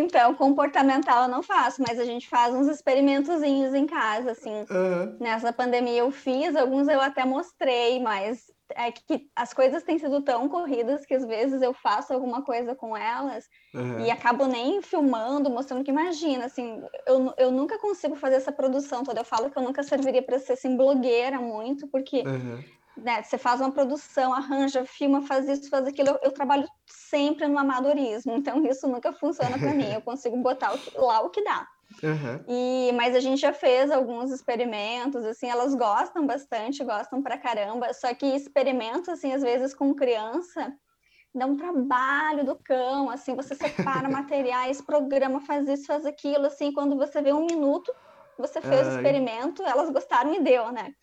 Então, 0.09 0.33
comportamental 0.33 1.23
eu 1.23 1.29
não 1.29 1.43
faço, 1.43 1.83
mas 1.87 1.99
a 1.99 2.03
gente 2.03 2.27
faz 2.27 2.51
uns 2.55 2.67
experimentozinhos 2.67 3.75
em 3.75 3.85
casa, 3.85 4.31
assim. 4.31 4.65
Uhum. 4.67 5.17
Nessa 5.19 5.53
pandemia 5.53 5.99
eu 5.99 6.09
fiz, 6.09 6.55
alguns 6.55 6.87
eu 6.87 6.99
até 6.99 7.23
mostrei, 7.23 8.01
mas 8.01 8.51
é 8.75 8.91
que 8.91 9.29
as 9.35 9.53
coisas 9.53 9.83
têm 9.83 9.99
sido 9.99 10.21
tão 10.21 10.49
corridas 10.49 11.05
que 11.05 11.13
às 11.13 11.23
vezes 11.25 11.61
eu 11.61 11.73
faço 11.73 12.11
alguma 12.11 12.41
coisa 12.41 12.73
com 12.73 12.97
elas 12.97 13.47
uhum. 13.73 14.03
e 14.03 14.09
acabo 14.09 14.47
nem 14.47 14.81
filmando, 14.81 15.47
mostrando 15.47 15.83
que 15.83 15.91
imagina, 15.91 16.45
assim, 16.45 16.81
eu, 17.05 17.31
eu 17.37 17.51
nunca 17.51 17.77
consigo 17.77 18.15
fazer 18.15 18.35
essa 18.35 18.51
produção 18.51 19.03
toda. 19.03 19.21
Eu 19.21 19.25
falo 19.25 19.51
que 19.51 19.57
eu 19.57 19.63
nunca 19.63 19.83
serviria 19.83 20.23
para 20.23 20.39
ser 20.39 20.53
assim, 20.53 20.75
blogueira 20.75 21.39
muito, 21.39 21.87
porque 21.87 22.21
uhum. 22.21 22.63
Né, 23.03 23.23
você 23.23 23.37
faz 23.37 23.59
uma 23.61 23.71
produção, 23.71 24.33
arranja, 24.33 24.85
filma, 24.85 25.21
faz 25.21 25.47
isso, 25.47 25.69
faz 25.69 25.87
aquilo. 25.87 26.09
Eu, 26.09 26.19
eu 26.23 26.31
trabalho 26.31 26.67
sempre 26.85 27.47
no 27.47 27.57
amadorismo, 27.57 28.33
então 28.33 28.63
isso 28.67 28.87
nunca 28.87 29.11
funciona 29.13 29.57
para 29.57 29.73
mim. 29.73 29.91
Eu 29.93 30.01
consigo 30.01 30.37
botar 30.37 30.73
o, 30.73 31.05
lá 31.05 31.21
o 31.21 31.29
que 31.29 31.43
dá. 31.43 31.67
Uhum. 32.03 32.43
E, 32.47 32.91
mas 32.93 33.15
a 33.15 33.19
gente 33.19 33.41
já 33.41 33.51
fez 33.51 33.89
alguns 33.91 34.31
experimentos, 34.31 35.25
assim, 35.25 35.49
elas 35.49 35.73
gostam 35.73 36.25
bastante, 36.25 36.83
gostam 36.83 37.21
pra 37.21 37.37
caramba, 37.37 37.91
só 37.93 38.13
que 38.13 38.27
experimentos, 38.27 39.09
assim, 39.09 39.33
às 39.33 39.41
vezes 39.41 39.73
com 39.73 39.93
criança, 39.95 40.71
dá 41.33 41.47
um 41.47 41.57
trabalho 41.57 42.45
do 42.45 42.55
cão, 42.55 43.09
assim, 43.09 43.35
você 43.35 43.55
separa 43.55 44.07
materiais, 44.09 44.81
programa, 44.81 45.41
faz 45.41 45.67
isso, 45.67 45.87
faz 45.87 46.05
aquilo, 46.05 46.45
assim, 46.45 46.71
quando 46.71 46.95
você 46.95 47.21
vê 47.21 47.33
um 47.33 47.45
minuto, 47.45 47.91
você 48.37 48.61
fez 48.61 48.87
Ai. 48.87 48.93
o 48.93 48.95
experimento, 48.97 49.63
elas 49.63 49.89
gostaram 49.89 50.33
e 50.33 50.41
deu, 50.41 50.71
né? 50.71 50.93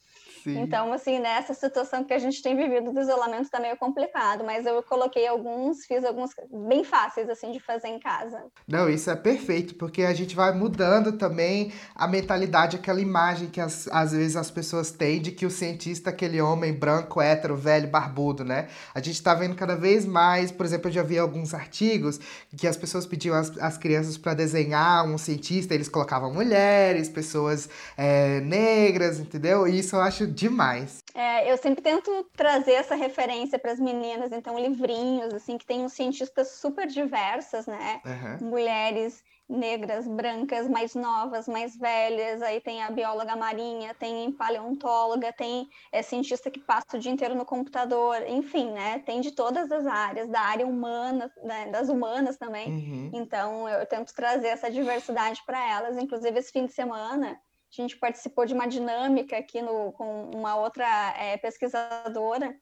Sim. 0.46 0.60
Então, 0.60 0.92
assim, 0.92 1.18
nessa 1.18 1.52
situação 1.54 2.04
que 2.04 2.14
a 2.14 2.18
gente 2.18 2.40
tem 2.40 2.56
vivido 2.56 2.92
do 2.92 3.00
isolamento 3.00 3.42
está 3.42 3.58
meio 3.58 3.76
complicado, 3.76 4.44
mas 4.44 4.64
eu 4.64 4.80
coloquei 4.82 5.26
alguns, 5.26 5.84
fiz 5.84 6.04
alguns 6.04 6.30
bem 6.68 6.84
fáceis, 6.84 7.28
assim, 7.28 7.50
de 7.50 7.58
fazer 7.58 7.88
em 7.88 7.98
casa. 7.98 8.44
Não, 8.68 8.88
isso 8.88 9.10
é 9.10 9.16
perfeito, 9.16 9.74
porque 9.74 10.02
a 10.02 10.14
gente 10.14 10.36
vai 10.36 10.54
mudando 10.54 11.18
também 11.18 11.72
a 11.96 12.06
mentalidade, 12.06 12.76
aquela 12.76 13.00
imagem 13.00 13.48
que 13.48 13.60
as, 13.60 13.88
às 13.88 14.12
vezes 14.12 14.36
as 14.36 14.48
pessoas 14.48 14.92
têm 14.92 15.20
de 15.20 15.32
que 15.32 15.44
o 15.44 15.50
cientista 15.50 16.10
é 16.10 16.12
aquele 16.12 16.40
homem 16.40 16.72
branco, 16.72 17.20
hétero, 17.20 17.56
velho, 17.56 17.88
barbudo, 17.88 18.44
né? 18.44 18.68
A 18.94 19.00
gente 19.00 19.16
está 19.16 19.34
vendo 19.34 19.56
cada 19.56 19.74
vez 19.74 20.06
mais, 20.06 20.52
por 20.52 20.64
exemplo, 20.64 20.88
eu 20.88 20.92
já 20.92 21.02
vi 21.02 21.18
alguns 21.18 21.54
artigos 21.54 22.20
que 22.56 22.68
as 22.68 22.76
pessoas 22.76 23.04
pediam 23.04 23.34
as, 23.34 23.56
as 23.58 23.76
crianças 23.76 24.16
para 24.16 24.32
desenhar 24.32 25.04
um 25.04 25.18
cientista, 25.18 25.74
eles 25.74 25.88
colocavam 25.88 26.32
mulheres, 26.32 27.08
pessoas 27.08 27.68
é, 27.96 28.40
negras, 28.42 29.18
entendeu? 29.18 29.66
E 29.66 29.80
isso 29.80 29.96
eu 29.96 30.00
acho 30.00 30.35
demais. 30.36 31.02
É, 31.14 31.50
eu 31.50 31.56
sempre 31.56 31.82
tento 31.82 32.24
trazer 32.36 32.72
essa 32.72 32.94
referência 32.94 33.58
para 33.58 33.72
as 33.72 33.80
meninas, 33.80 34.30
então 34.32 34.58
livrinhos 34.58 35.32
assim 35.32 35.56
que 35.56 35.66
tem 35.66 35.82
uns 35.82 35.94
cientistas 35.94 36.52
super 36.52 36.86
diversas, 36.86 37.66
né? 37.66 38.00
Uhum. 38.04 38.50
Mulheres 38.50 39.24
negras, 39.48 40.08
brancas, 40.08 40.68
mais 40.68 40.94
novas, 40.94 41.46
mais 41.46 41.76
velhas, 41.76 42.42
aí 42.42 42.60
tem 42.60 42.82
a 42.82 42.90
bióloga 42.90 43.36
marinha, 43.36 43.94
tem 43.94 44.32
paleontóloga, 44.32 45.32
tem 45.32 45.68
é, 45.92 46.02
cientista 46.02 46.50
que 46.50 46.58
passa 46.58 46.96
o 46.96 46.98
dia 46.98 47.12
inteiro 47.12 47.34
no 47.34 47.44
computador, 47.44 48.16
enfim, 48.26 48.72
né? 48.72 48.98
Tem 49.06 49.20
de 49.20 49.30
todas 49.30 49.70
as 49.70 49.86
áreas, 49.86 50.28
da 50.28 50.40
área 50.40 50.66
humana, 50.66 51.30
né? 51.44 51.70
das 51.70 51.88
humanas 51.88 52.36
também. 52.36 52.68
Uhum. 52.68 53.10
Então 53.14 53.68
eu 53.68 53.86
tento 53.86 54.12
trazer 54.12 54.48
essa 54.48 54.70
diversidade 54.70 55.40
para 55.46 55.64
elas. 55.70 55.96
Inclusive 55.96 56.38
esse 56.38 56.52
fim 56.52 56.66
de 56.66 56.72
semana 56.72 57.40
a 57.80 57.84
gente 57.84 57.98
participou 57.98 58.46
de 58.46 58.54
uma 58.54 58.66
dinâmica 58.66 59.36
aqui 59.36 59.60
no, 59.62 59.92
com 59.92 60.30
uma 60.34 60.56
outra 60.56 60.86
é, 61.18 61.36
pesquisadora, 61.36 62.54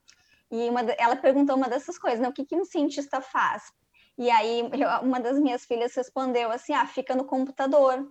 e 0.51 0.69
uma, 0.69 0.83
ela 0.99 1.17
perguntou 1.17 1.57
uma 1.57 1.69
dessas 1.69 1.99
coisas, 1.99 2.21
né? 2.21 2.29
O 2.29 2.33
que, 2.33 2.45
que 2.45 2.55
um 2.55 2.65
cientista 2.65 3.21
faz? 3.21 3.63
E 4.17 4.31
aí 4.31 4.63
uma 5.03 5.19
das 5.19 5.39
minhas 5.39 5.65
filhas 5.65 5.95
respondeu 5.95 6.51
assim, 6.51 6.73
ah, 6.73 6.87
fica 6.87 7.17
no 7.17 7.25
computador. 7.25 8.09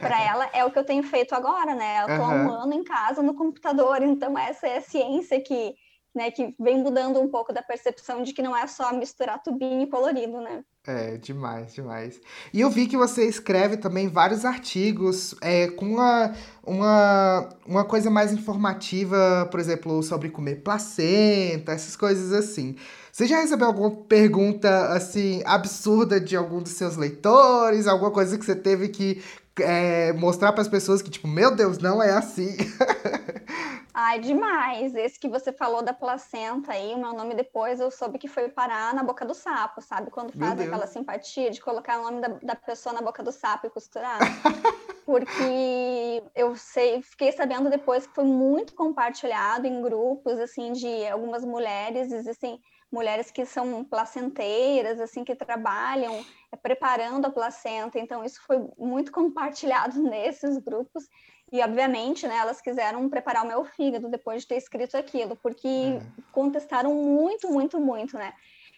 Para 0.00 0.22
ela 0.22 0.48
é 0.52 0.64
o 0.64 0.70
que 0.70 0.78
eu 0.78 0.84
tenho 0.84 1.02
feito 1.02 1.34
agora, 1.34 1.74
né? 1.74 2.02
Eu 2.02 2.06
tô 2.06 2.22
uhum. 2.22 2.46
um 2.46 2.50
ano 2.50 2.74
em 2.74 2.84
casa 2.84 3.22
no 3.22 3.34
computador, 3.34 4.02
então 4.02 4.38
essa 4.38 4.68
é 4.68 4.78
a 4.78 4.82
ciência 4.82 5.40
que, 5.40 5.74
né, 6.14 6.30
que 6.30 6.54
vem 6.58 6.82
mudando 6.82 7.20
um 7.20 7.28
pouco 7.28 7.52
da 7.52 7.62
percepção 7.62 8.22
de 8.22 8.32
que 8.32 8.42
não 8.42 8.56
é 8.56 8.66
só 8.66 8.92
misturar 8.92 9.42
tubinho 9.42 9.82
e 9.82 9.86
colorido, 9.86 10.40
né? 10.40 10.62
É, 10.84 11.16
demais, 11.16 11.72
demais. 11.72 12.20
E 12.52 12.60
eu 12.60 12.68
vi 12.68 12.88
que 12.88 12.96
você 12.96 13.24
escreve 13.24 13.76
também 13.76 14.08
vários 14.08 14.44
artigos 14.44 15.34
é, 15.40 15.68
com 15.68 15.86
uma, 15.86 16.34
uma, 16.66 17.48
uma 17.64 17.84
coisa 17.84 18.10
mais 18.10 18.32
informativa, 18.32 19.48
por 19.50 19.60
exemplo, 19.60 20.02
sobre 20.02 20.28
comer 20.28 20.56
placenta, 20.56 21.72
essas 21.72 21.94
coisas 21.94 22.32
assim. 22.32 22.74
Você 23.12 23.26
já 23.26 23.40
recebeu 23.40 23.68
alguma 23.68 23.90
pergunta, 23.90 24.88
assim, 24.88 25.40
absurda 25.44 26.20
de 26.20 26.34
algum 26.36 26.60
dos 26.60 26.72
seus 26.72 26.96
leitores? 26.96 27.86
Alguma 27.86 28.10
coisa 28.10 28.36
que 28.36 28.44
você 28.44 28.56
teve 28.56 28.88
que 28.88 29.22
é, 29.60 30.12
mostrar 30.14 30.52
para 30.52 30.62
as 30.62 30.68
pessoas 30.68 31.00
que, 31.00 31.10
tipo, 31.10 31.28
meu 31.28 31.54
Deus, 31.54 31.78
não 31.78 32.02
é 32.02 32.10
assim? 32.10 32.56
Ai, 33.94 34.20
demais. 34.20 34.94
Esse 34.94 35.18
que 35.18 35.28
você 35.28 35.52
falou 35.52 35.82
da 35.82 35.92
placenta 35.92 36.72
aí, 36.72 36.94
o 36.94 36.98
meu 36.98 37.12
nome 37.12 37.34
depois 37.34 37.78
eu 37.78 37.90
soube 37.90 38.18
que 38.18 38.28
foi 38.28 38.48
parar 38.48 38.94
na 38.94 39.02
boca 39.02 39.24
do 39.24 39.34
sapo, 39.34 39.82
sabe? 39.82 40.10
Quando 40.10 40.32
faz 40.32 40.58
aquela 40.60 40.86
simpatia 40.86 41.50
de 41.50 41.60
colocar 41.60 41.98
o 41.98 42.02
nome 42.02 42.20
da, 42.20 42.28
da 42.28 42.54
pessoa 42.54 42.94
na 42.94 43.02
boca 43.02 43.22
do 43.22 43.30
sapo 43.30 43.66
e 43.66 43.70
costurar. 43.70 44.18
Porque 45.04 46.22
eu 46.34 46.54
sei, 46.56 47.02
fiquei 47.02 47.32
sabendo 47.32 47.68
depois 47.68 48.06
que 48.06 48.14
foi 48.14 48.24
muito 48.24 48.74
compartilhado 48.74 49.66
em 49.66 49.82
grupos, 49.82 50.38
assim, 50.38 50.72
de 50.72 51.06
algumas 51.08 51.44
mulheres, 51.44 52.12
existem 52.12 52.60
mulheres 52.90 53.30
que 53.30 53.44
são 53.46 53.82
placenteiras, 53.84 55.00
assim, 55.00 55.24
que 55.24 55.34
trabalham 55.34 56.24
é, 56.52 56.56
preparando 56.56 57.26
a 57.26 57.30
placenta, 57.30 57.98
então 57.98 58.22
isso 58.22 58.40
foi 58.46 58.58
muito 58.78 59.10
compartilhado 59.10 60.00
nesses 60.02 60.58
grupos. 60.58 61.08
E, 61.52 61.60
obviamente, 61.60 62.26
né, 62.26 62.36
elas 62.36 62.62
quiseram 62.62 63.06
preparar 63.10 63.44
o 63.44 63.46
meu 63.46 63.62
fígado 63.64 64.08
depois 64.08 64.42
de 64.42 64.48
ter 64.48 64.56
escrito 64.56 64.96
aquilo, 64.96 65.36
porque 65.36 65.68
é. 65.68 66.02
contestaram 66.32 66.94
muito, 66.94 67.48
muito, 67.50 67.78
muito, 67.78 68.16
né? 68.16 68.32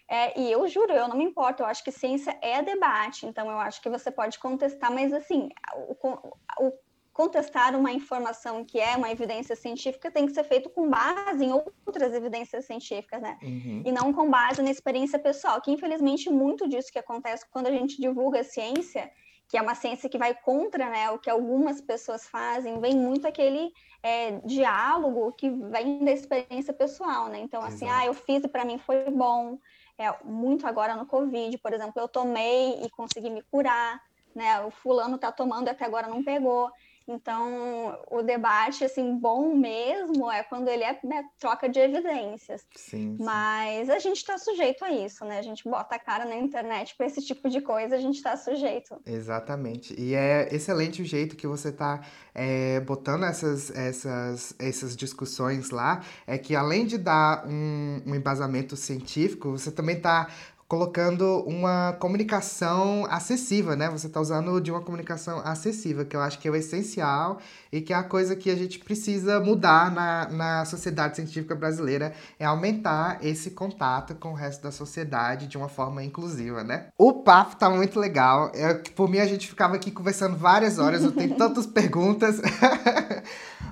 É, 0.08 0.38
e 0.38 0.50
eu 0.50 0.66
juro, 0.68 0.92
eu 0.92 1.08
não 1.08 1.16
me 1.16 1.24
importo, 1.24 1.62
eu 1.62 1.66
acho 1.66 1.82
que 1.82 1.92
ciência 1.92 2.36
é 2.42 2.60
debate, 2.60 3.26
então 3.26 3.50
eu 3.50 3.58
acho 3.58 3.80
que 3.80 3.88
você 3.88 4.10
pode 4.10 4.38
contestar, 4.38 4.92
mas 4.92 5.12
assim, 5.14 5.48
o, 5.74 6.66
o 6.66 6.72
contestar 7.14 7.76
uma 7.76 7.92
informação 7.92 8.64
que 8.64 8.78
é 8.78 8.96
uma 8.96 9.10
evidência 9.10 9.54
científica 9.54 10.10
tem 10.10 10.26
que 10.26 10.32
ser 10.32 10.42
feito 10.42 10.68
com 10.68 10.90
base 10.90 11.44
em 11.44 11.52
outras 11.52 12.12
evidências 12.12 12.64
científicas, 12.66 13.22
né? 13.22 13.38
Uhum. 13.40 13.82
E 13.86 13.92
não 13.92 14.12
com 14.12 14.28
base 14.28 14.60
na 14.60 14.70
experiência 14.70 15.18
pessoal, 15.18 15.60
que 15.62 15.70
infelizmente 15.70 16.28
muito 16.28 16.68
disso 16.68 16.90
que 16.92 16.98
acontece 16.98 17.46
quando 17.50 17.68
a 17.68 17.70
gente 17.70 18.00
divulga 18.00 18.40
a 18.40 18.44
ciência 18.44 19.10
que 19.48 19.56
é 19.56 19.62
uma 19.62 19.74
ciência 19.74 20.08
que 20.08 20.18
vai 20.18 20.34
contra 20.34 20.88
né, 20.88 21.10
o 21.10 21.18
que 21.18 21.30
algumas 21.30 21.80
pessoas 21.80 22.26
fazem, 22.26 22.80
vem 22.80 22.96
muito 22.96 23.26
aquele 23.26 23.72
é, 24.02 24.32
diálogo 24.44 25.32
que 25.32 25.48
vem 25.48 26.04
da 26.04 26.12
experiência 26.12 26.72
pessoal, 26.72 27.28
né? 27.28 27.38
Então, 27.40 27.62
assim, 27.62 27.86
Exato. 27.86 28.02
ah, 28.02 28.06
eu 28.06 28.14
fiz 28.14 28.44
e 28.44 28.48
para 28.48 28.64
mim 28.64 28.78
foi 28.78 29.10
bom. 29.10 29.58
É, 29.96 30.12
muito 30.24 30.66
agora 30.66 30.96
no 30.96 31.06
Covid, 31.06 31.56
por 31.58 31.72
exemplo, 31.72 31.94
eu 31.96 32.08
tomei 32.08 32.82
e 32.82 32.90
consegui 32.90 33.30
me 33.30 33.42
curar, 33.42 34.02
né? 34.34 34.60
O 34.60 34.70
fulano 34.70 35.16
tá 35.16 35.30
tomando 35.30 35.68
e 35.68 35.70
até 35.70 35.84
agora 35.84 36.08
não 36.08 36.22
pegou. 36.22 36.70
Então, 37.06 37.98
o 38.10 38.22
debate, 38.22 38.84
assim, 38.84 39.16
bom 39.16 39.54
mesmo 39.54 40.30
é 40.30 40.42
quando 40.42 40.68
ele 40.68 40.82
é 40.82 40.98
né, 41.04 41.24
troca 41.38 41.68
de 41.68 41.78
evidências. 41.78 42.66
Sim, 42.74 43.16
sim. 43.16 43.24
Mas 43.24 43.90
a 43.90 43.98
gente 43.98 44.16
está 44.16 44.38
sujeito 44.38 44.84
a 44.84 44.90
isso, 44.90 45.24
né? 45.24 45.38
A 45.38 45.42
gente 45.42 45.64
bota 45.68 45.96
a 45.96 45.98
cara 45.98 46.24
na 46.24 46.36
internet 46.36 46.94
para 46.96 47.06
esse 47.06 47.20
tipo 47.20 47.50
de 47.50 47.60
coisa, 47.60 47.96
a 47.96 47.98
gente 47.98 48.16
está 48.16 48.36
sujeito. 48.36 49.00
Exatamente. 49.04 49.94
E 50.00 50.14
é 50.14 50.48
excelente 50.50 51.02
o 51.02 51.04
jeito 51.04 51.36
que 51.36 51.46
você 51.46 51.68
está 51.68 52.00
é, 52.34 52.80
botando 52.80 53.24
essas, 53.24 53.70
essas, 53.70 54.54
essas 54.58 54.96
discussões 54.96 55.70
lá, 55.70 56.02
é 56.26 56.38
que 56.38 56.56
além 56.56 56.86
de 56.86 56.96
dar 56.96 57.46
um, 57.46 58.02
um 58.06 58.14
embasamento 58.14 58.76
científico, 58.76 59.50
você 59.50 59.70
também 59.70 59.96
está 59.96 60.28
colocando 60.74 61.44
uma 61.46 61.92
comunicação 62.00 63.06
acessível, 63.08 63.76
né? 63.76 63.88
Você 63.90 64.08
está 64.08 64.20
usando 64.20 64.60
de 64.60 64.72
uma 64.72 64.80
comunicação 64.80 65.38
acessível, 65.44 66.04
que 66.04 66.16
eu 66.16 66.20
acho 66.20 66.36
que 66.40 66.48
é 66.48 66.50
o 66.50 66.56
essencial 66.56 67.38
e 67.70 67.80
que 67.80 67.92
é 67.92 67.96
a 67.96 68.02
coisa 68.02 68.34
que 68.34 68.50
a 68.50 68.56
gente 68.56 68.80
precisa 68.80 69.38
mudar 69.38 69.92
na, 69.92 70.28
na 70.30 70.64
sociedade 70.64 71.14
científica 71.14 71.54
brasileira, 71.54 72.12
é 72.40 72.44
aumentar 72.44 73.18
esse 73.22 73.52
contato 73.52 74.16
com 74.16 74.30
o 74.30 74.34
resto 74.34 74.64
da 74.64 74.72
sociedade 74.72 75.46
de 75.46 75.56
uma 75.56 75.68
forma 75.68 76.02
inclusiva, 76.02 76.64
né? 76.64 76.86
O 76.98 77.12
papo 77.22 77.54
tá 77.54 77.70
muito 77.70 78.00
legal. 78.00 78.50
Eu, 78.52 78.80
por 78.96 79.08
mim, 79.08 79.20
a 79.20 79.26
gente 79.26 79.46
ficava 79.46 79.76
aqui 79.76 79.92
conversando 79.92 80.36
várias 80.36 80.80
horas, 80.80 81.04
eu 81.04 81.12
tenho 81.12 81.36
tantas 81.36 81.66
perguntas. 81.70 82.40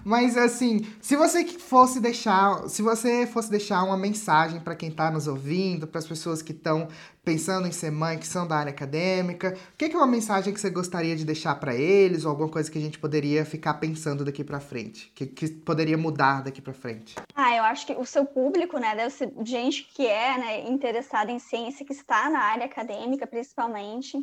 Mas 0.04 0.36
assim, 0.36 0.86
se 1.00 1.16
você 1.16 1.44
fosse 1.44 2.00
deixar, 2.00 2.68
se 2.68 2.82
você 2.82 3.26
fosse 3.26 3.50
deixar 3.50 3.82
uma 3.84 3.96
mensagem 3.96 4.60
para 4.60 4.74
quem 4.74 4.88
está 4.88 5.10
nos 5.10 5.26
ouvindo, 5.26 5.86
para 5.86 5.98
as 5.98 6.06
pessoas 6.06 6.42
que 6.42 6.52
estão 6.52 6.88
pensando 7.24 7.68
em 7.68 7.72
ser 7.72 7.90
mãe, 7.90 8.18
que 8.18 8.26
são 8.26 8.46
da 8.46 8.56
área 8.56 8.70
acadêmica, 8.70 9.56
o 9.72 9.76
que 9.76 9.84
é 9.84 9.96
uma 9.96 10.06
mensagem 10.06 10.52
que 10.52 10.60
você 10.60 10.70
gostaria 10.70 11.14
de 11.14 11.24
deixar 11.24 11.54
para 11.54 11.74
eles 11.74 12.24
ou 12.24 12.30
alguma 12.30 12.48
coisa 12.48 12.70
que 12.70 12.78
a 12.78 12.80
gente 12.80 12.98
poderia 12.98 13.44
ficar 13.44 13.74
pensando 13.74 14.24
daqui 14.24 14.42
para 14.42 14.58
frente, 14.58 15.12
que, 15.14 15.26
que 15.26 15.48
poderia 15.48 15.96
mudar 15.96 16.42
daqui 16.42 16.60
para 16.60 16.72
frente? 16.72 17.14
Ah, 17.34 17.56
eu 17.56 17.62
acho 17.62 17.86
que 17.86 17.92
o 17.92 18.04
seu 18.04 18.24
público, 18.24 18.78
né, 18.78 18.96
deve 18.96 19.10
ser 19.10 19.32
gente 19.44 19.84
que 19.94 20.06
é, 20.06 20.36
né, 20.36 20.68
interessada 20.68 21.30
em 21.30 21.38
ciência, 21.38 21.86
que 21.86 21.92
está 21.92 22.28
na 22.28 22.40
área 22.40 22.66
acadêmica, 22.66 23.26
principalmente. 23.26 24.18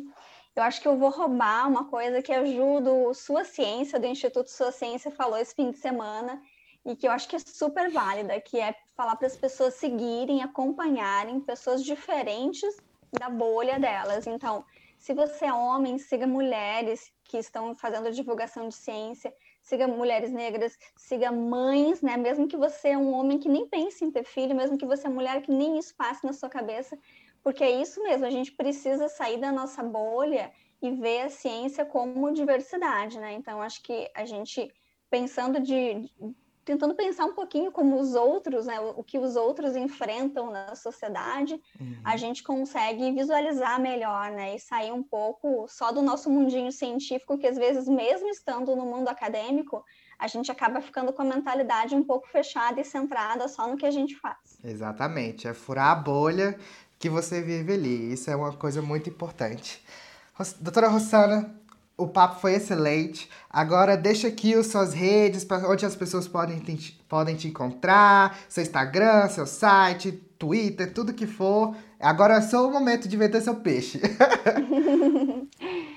Eu 0.56 0.64
acho 0.64 0.80
que 0.80 0.88
eu 0.88 0.96
vou 0.96 1.10
roubar 1.10 1.68
uma 1.68 1.88
coisa 1.88 2.20
que 2.20 2.32
ajuda 2.32 2.92
o 2.92 3.14
Sua 3.14 3.44
Ciência, 3.44 3.98
do 4.00 4.06
Instituto 4.06 4.50
Sua 4.50 4.72
Ciência, 4.72 5.10
falou 5.10 5.38
esse 5.38 5.54
fim 5.54 5.70
de 5.70 5.78
semana, 5.78 6.42
e 6.84 6.96
que 6.96 7.06
eu 7.06 7.12
acho 7.12 7.28
que 7.28 7.36
é 7.36 7.38
super 7.38 7.90
válida, 7.90 8.40
que 8.40 8.58
é 8.58 8.74
falar 8.96 9.16
para 9.16 9.26
as 9.26 9.36
pessoas 9.36 9.74
seguirem, 9.74 10.42
acompanharem 10.42 11.40
pessoas 11.40 11.84
diferentes 11.84 12.76
da 13.18 13.28
bolha 13.28 13.78
delas. 13.78 14.26
Então, 14.26 14.64
se 14.98 15.14
você 15.14 15.46
é 15.46 15.52
homem, 15.52 15.98
siga 15.98 16.26
mulheres 16.26 17.10
que 17.24 17.38
estão 17.38 17.74
fazendo 17.74 18.10
divulgação 18.10 18.68
de 18.68 18.74
ciência, 18.74 19.32
siga 19.62 19.86
mulheres 19.86 20.30
negras, 20.30 20.76
siga 20.96 21.30
mães, 21.30 22.02
né? 22.02 22.16
Mesmo 22.16 22.48
que 22.48 22.56
você 22.56 22.88
é 22.88 22.98
um 22.98 23.12
homem 23.12 23.38
que 23.38 23.48
nem 23.48 23.66
pense 23.66 24.04
em 24.04 24.10
ter 24.10 24.24
filho, 24.24 24.54
mesmo 24.54 24.76
que 24.76 24.86
você 24.86 25.06
é 25.06 25.10
mulher 25.10 25.40
que 25.42 25.52
nem 25.52 25.78
isso 25.78 25.94
passe 25.96 26.24
na 26.24 26.32
sua 26.32 26.48
cabeça, 26.48 26.98
porque 27.42 27.64
é 27.64 27.70
isso 27.80 28.02
mesmo, 28.02 28.26
a 28.26 28.30
gente 28.30 28.52
precisa 28.52 29.08
sair 29.08 29.40
da 29.40 29.50
nossa 29.50 29.82
bolha 29.82 30.52
e 30.82 30.90
ver 30.90 31.22
a 31.22 31.28
ciência 31.28 31.84
como 31.84 32.32
diversidade, 32.32 33.18
né? 33.18 33.32
Então, 33.32 33.60
acho 33.60 33.82
que 33.82 34.10
a 34.14 34.24
gente, 34.24 34.72
pensando 35.10 35.60
de, 35.60 36.10
tentando 36.64 36.94
pensar 36.94 37.24
um 37.24 37.34
pouquinho 37.34 37.72
como 37.72 37.98
os 37.98 38.14
outros, 38.14 38.66
né, 38.66 38.78
o, 38.80 39.02
que 39.02 39.18
os 39.18 39.34
outros 39.36 39.74
enfrentam 39.76 40.50
na 40.50 40.74
sociedade, 40.74 41.60
uhum. 41.80 42.00
a 42.04 42.16
gente 42.16 42.42
consegue 42.42 43.10
visualizar 43.12 43.80
melhor, 43.80 44.30
né, 44.30 44.54
e 44.54 44.58
sair 44.58 44.92
um 44.92 45.02
pouco 45.02 45.66
só 45.68 45.90
do 45.90 46.00
nosso 46.00 46.30
mundinho 46.30 46.70
científico, 46.70 47.36
que 47.36 47.46
às 47.46 47.56
vezes, 47.56 47.88
mesmo 47.88 48.28
estando 48.28 48.76
no 48.76 48.86
mundo 48.86 49.08
acadêmico, 49.08 49.84
a 50.18 50.26
gente 50.26 50.52
acaba 50.52 50.80
ficando 50.80 51.12
com 51.12 51.22
a 51.22 51.24
mentalidade 51.24 51.94
um 51.94 52.04
pouco 52.04 52.28
fechada 52.28 52.80
e 52.80 52.84
centrada 52.84 53.48
só 53.48 53.66
no 53.66 53.76
que 53.76 53.86
a 53.86 53.90
gente 53.90 54.14
faz. 54.16 54.58
Exatamente, 54.62 55.48
é 55.48 55.54
furar 55.54 55.90
a 55.90 55.94
bolha 55.94 56.58
que 57.00 57.08
você 57.08 57.40
vive 57.40 57.72
ali. 57.72 58.12
Isso 58.12 58.30
é 58.30 58.36
uma 58.36 58.52
coisa 58.52 58.80
muito 58.80 59.08
importante. 59.08 59.82
Doutora 60.60 60.88
Rossana, 60.88 61.50
o 61.96 62.06
papo 62.06 62.40
foi 62.40 62.54
excelente. 62.54 63.28
Agora 63.48 63.96
deixa 63.96 64.28
aqui 64.28 64.54
as 64.54 64.66
suas 64.68 64.92
redes, 64.92 65.46
onde 65.66 65.84
as 65.86 65.96
pessoas 65.96 66.28
podem 66.28 66.58
te, 66.60 66.92
podem 67.08 67.34
te 67.34 67.48
encontrar, 67.48 68.38
seu 68.48 68.62
Instagram, 68.62 69.28
seu 69.28 69.46
site, 69.46 70.12
Twitter, 70.38 70.92
tudo 70.92 71.14
que 71.14 71.26
for. 71.26 71.74
Agora 71.98 72.34
é 72.34 72.42
só 72.42 72.68
o 72.68 72.72
momento 72.72 73.08
de 73.08 73.16
vender 73.16 73.40
seu 73.40 73.56
peixe. 73.56 74.00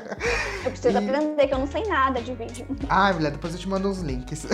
Eu 0.64 0.72
preciso 0.72 0.98
e... 0.98 1.10
aprender 1.10 1.48
que 1.48 1.54
eu 1.54 1.58
não 1.58 1.66
sei 1.66 1.84
nada 1.86 2.22
de 2.22 2.36
vídeo. 2.36 2.68
Ai, 2.88 3.14
mulher, 3.14 3.32
depois 3.32 3.52
eu 3.54 3.60
te 3.60 3.68
mando 3.68 3.90
uns 3.90 4.00
links. 4.02 4.46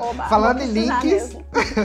Oba, 0.00 0.24
Falando 0.30 0.62
em 0.62 0.72
links. 0.72 1.36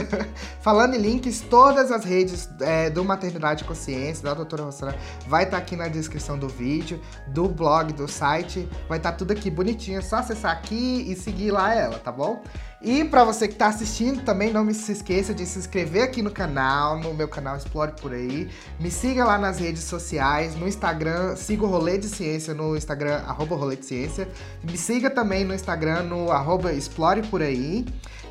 Falando 0.62 0.94
em 0.94 0.98
links, 0.98 1.42
todas 1.42 1.92
as 1.92 2.02
redes 2.02 2.48
é, 2.62 2.88
do 2.88 3.04
Maternidade 3.04 3.64
Consciência, 3.64 4.24
da 4.24 4.32
doutora 4.32 4.62
Rossana, 4.62 4.96
vai 5.26 5.44
estar 5.44 5.58
tá 5.58 5.62
aqui 5.62 5.76
na 5.76 5.88
descrição 5.88 6.38
do 6.38 6.48
vídeo, 6.48 6.98
do 7.28 7.48
blog, 7.48 7.92
do 7.92 8.08
site. 8.08 8.66
Vai 8.88 8.96
estar 8.96 9.12
tá 9.12 9.18
tudo 9.18 9.32
aqui 9.32 9.50
bonitinho. 9.50 9.98
É 9.98 10.02
só 10.02 10.16
acessar 10.16 10.52
aqui 10.52 11.04
e 11.12 11.14
seguir 11.14 11.50
lá 11.50 11.74
ela, 11.74 11.98
tá 11.98 12.10
bom? 12.10 12.42
E 12.80 13.02
para 13.04 13.24
você 13.24 13.48
que 13.48 13.54
está 13.54 13.68
assistindo 13.68 14.22
também, 14.22 14.52
não 14.52 14.70
se 14.72 14.92
esqueça 14.92 15.32
de 15.32 15.46
se 15.46 15.58
inscrever 15.58 16.02
aqui 16.02 16.20
no 16.20 16.30
canal, 16.30 16.98
no 16.98 17.14
meu 17.14 17.26
canal 17.26 17.56
Explore 17.56 17.92
Por 18.00 18.12
Aí. 18.12 18.48
Me 18.78 18.90
siga 18.90 19.24
lá 19.24 19.38
nas 19.38 19.58
redes 19.58 19.84
sociais, 19.84 20.54
no 20.54 20.68
Instagram, 20.68 21.34
siga 21.36 21.64
o 21.64 21.68
Rolê 21.68 21.96
de 21.96 22.06
Ciência 22.06 22.52
no 22.52 22.76
Instagram, 22.76 23.22
arroba 23.26 23.56
Rolê 23.56 23.76
de 23.76 23.86
Ciência. 23.86 24.28
Me 24.62 24.76
siga 24.76 25.08
também 25.08 25.42
no 25.42 25.54
Instagram, 25.54 26.02
no 26.02 26.30
arroba 26.30 26.72
Explore 26.72 27.22
Por 27.22 27.40
Aí. 27.40 27.86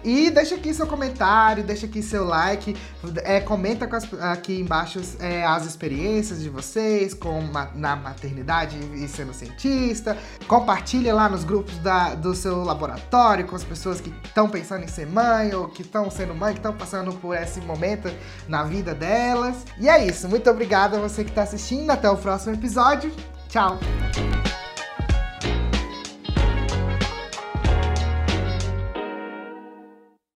E 0.05 0.29
deixa 0.29 0.53
aqui 0.53 0.71
seu 0.71 0.85
comentário, 0.85 1.63
deixa 1.63 1.87
aqui 1.87 2.03
seu 2.03 2.25
like, 2.25 2.77
é, 3.23 3.39
comenta 3.39 3.89
as, 3.91 4.13
aqui 4.21 4.61
embaixo 4.61 5.01
é, 5.19 5.43
as 5.43 5.65
experiências 5.65 6.43
de 6.43 6.47
vocês 6.47 7.15
com 7.15 7.41
na 7.73 7.95
maternidade 7.95 8.77
e 8.93 9.07
sendo 9.07 9.33
cientista. 9.33 10.15
Compartilha 10.47 11.11
lá 11.11 11.27
nos 11.27 11.43
grupos 11.43 11.75
da, 11.79 12.13
do 12.13 12.35
seu 12.35 12.63
laboratório 12.63 13.47
com 13.47 13.55
as 13.55 13.63
pessoas 13.63 13.99
que 13.99 14.13
estão 14.23 14.47
pensando 14.47 14.83
em 14.83 14.87
ser 14.87 15.07
mãe 15.07 15.55
ou 15.55 15.69
que 15.69 15.81
estão 15.81 16.11
sendo 16.11 16.35
mãe, 16.35 16.53
que 16.53 16.59
estão 16.59 16.73
passando 16.73 17.11
por 17.13 17.35
esse 17.35 17.59
momento 17.61 18.07
na 18.47 18.63
vida 18.63 18.93
delas. 18.93 19.65
E 19.79 19.89
é 19.89 20.05
isso. 20.05 20.29
Muito 20.29 20.47
obrigado 20.51 20.97
a 20.97 20.99
você 20.99 21.23
que 21.23 21.31
está 21.31 21.41
assistindo. 21.41 21.89
Até 21.89 22.07
o 22.07 22.17
próximo 22.17 22.53
episódio. 22.53 23.11
Tchau! 23.49 23.79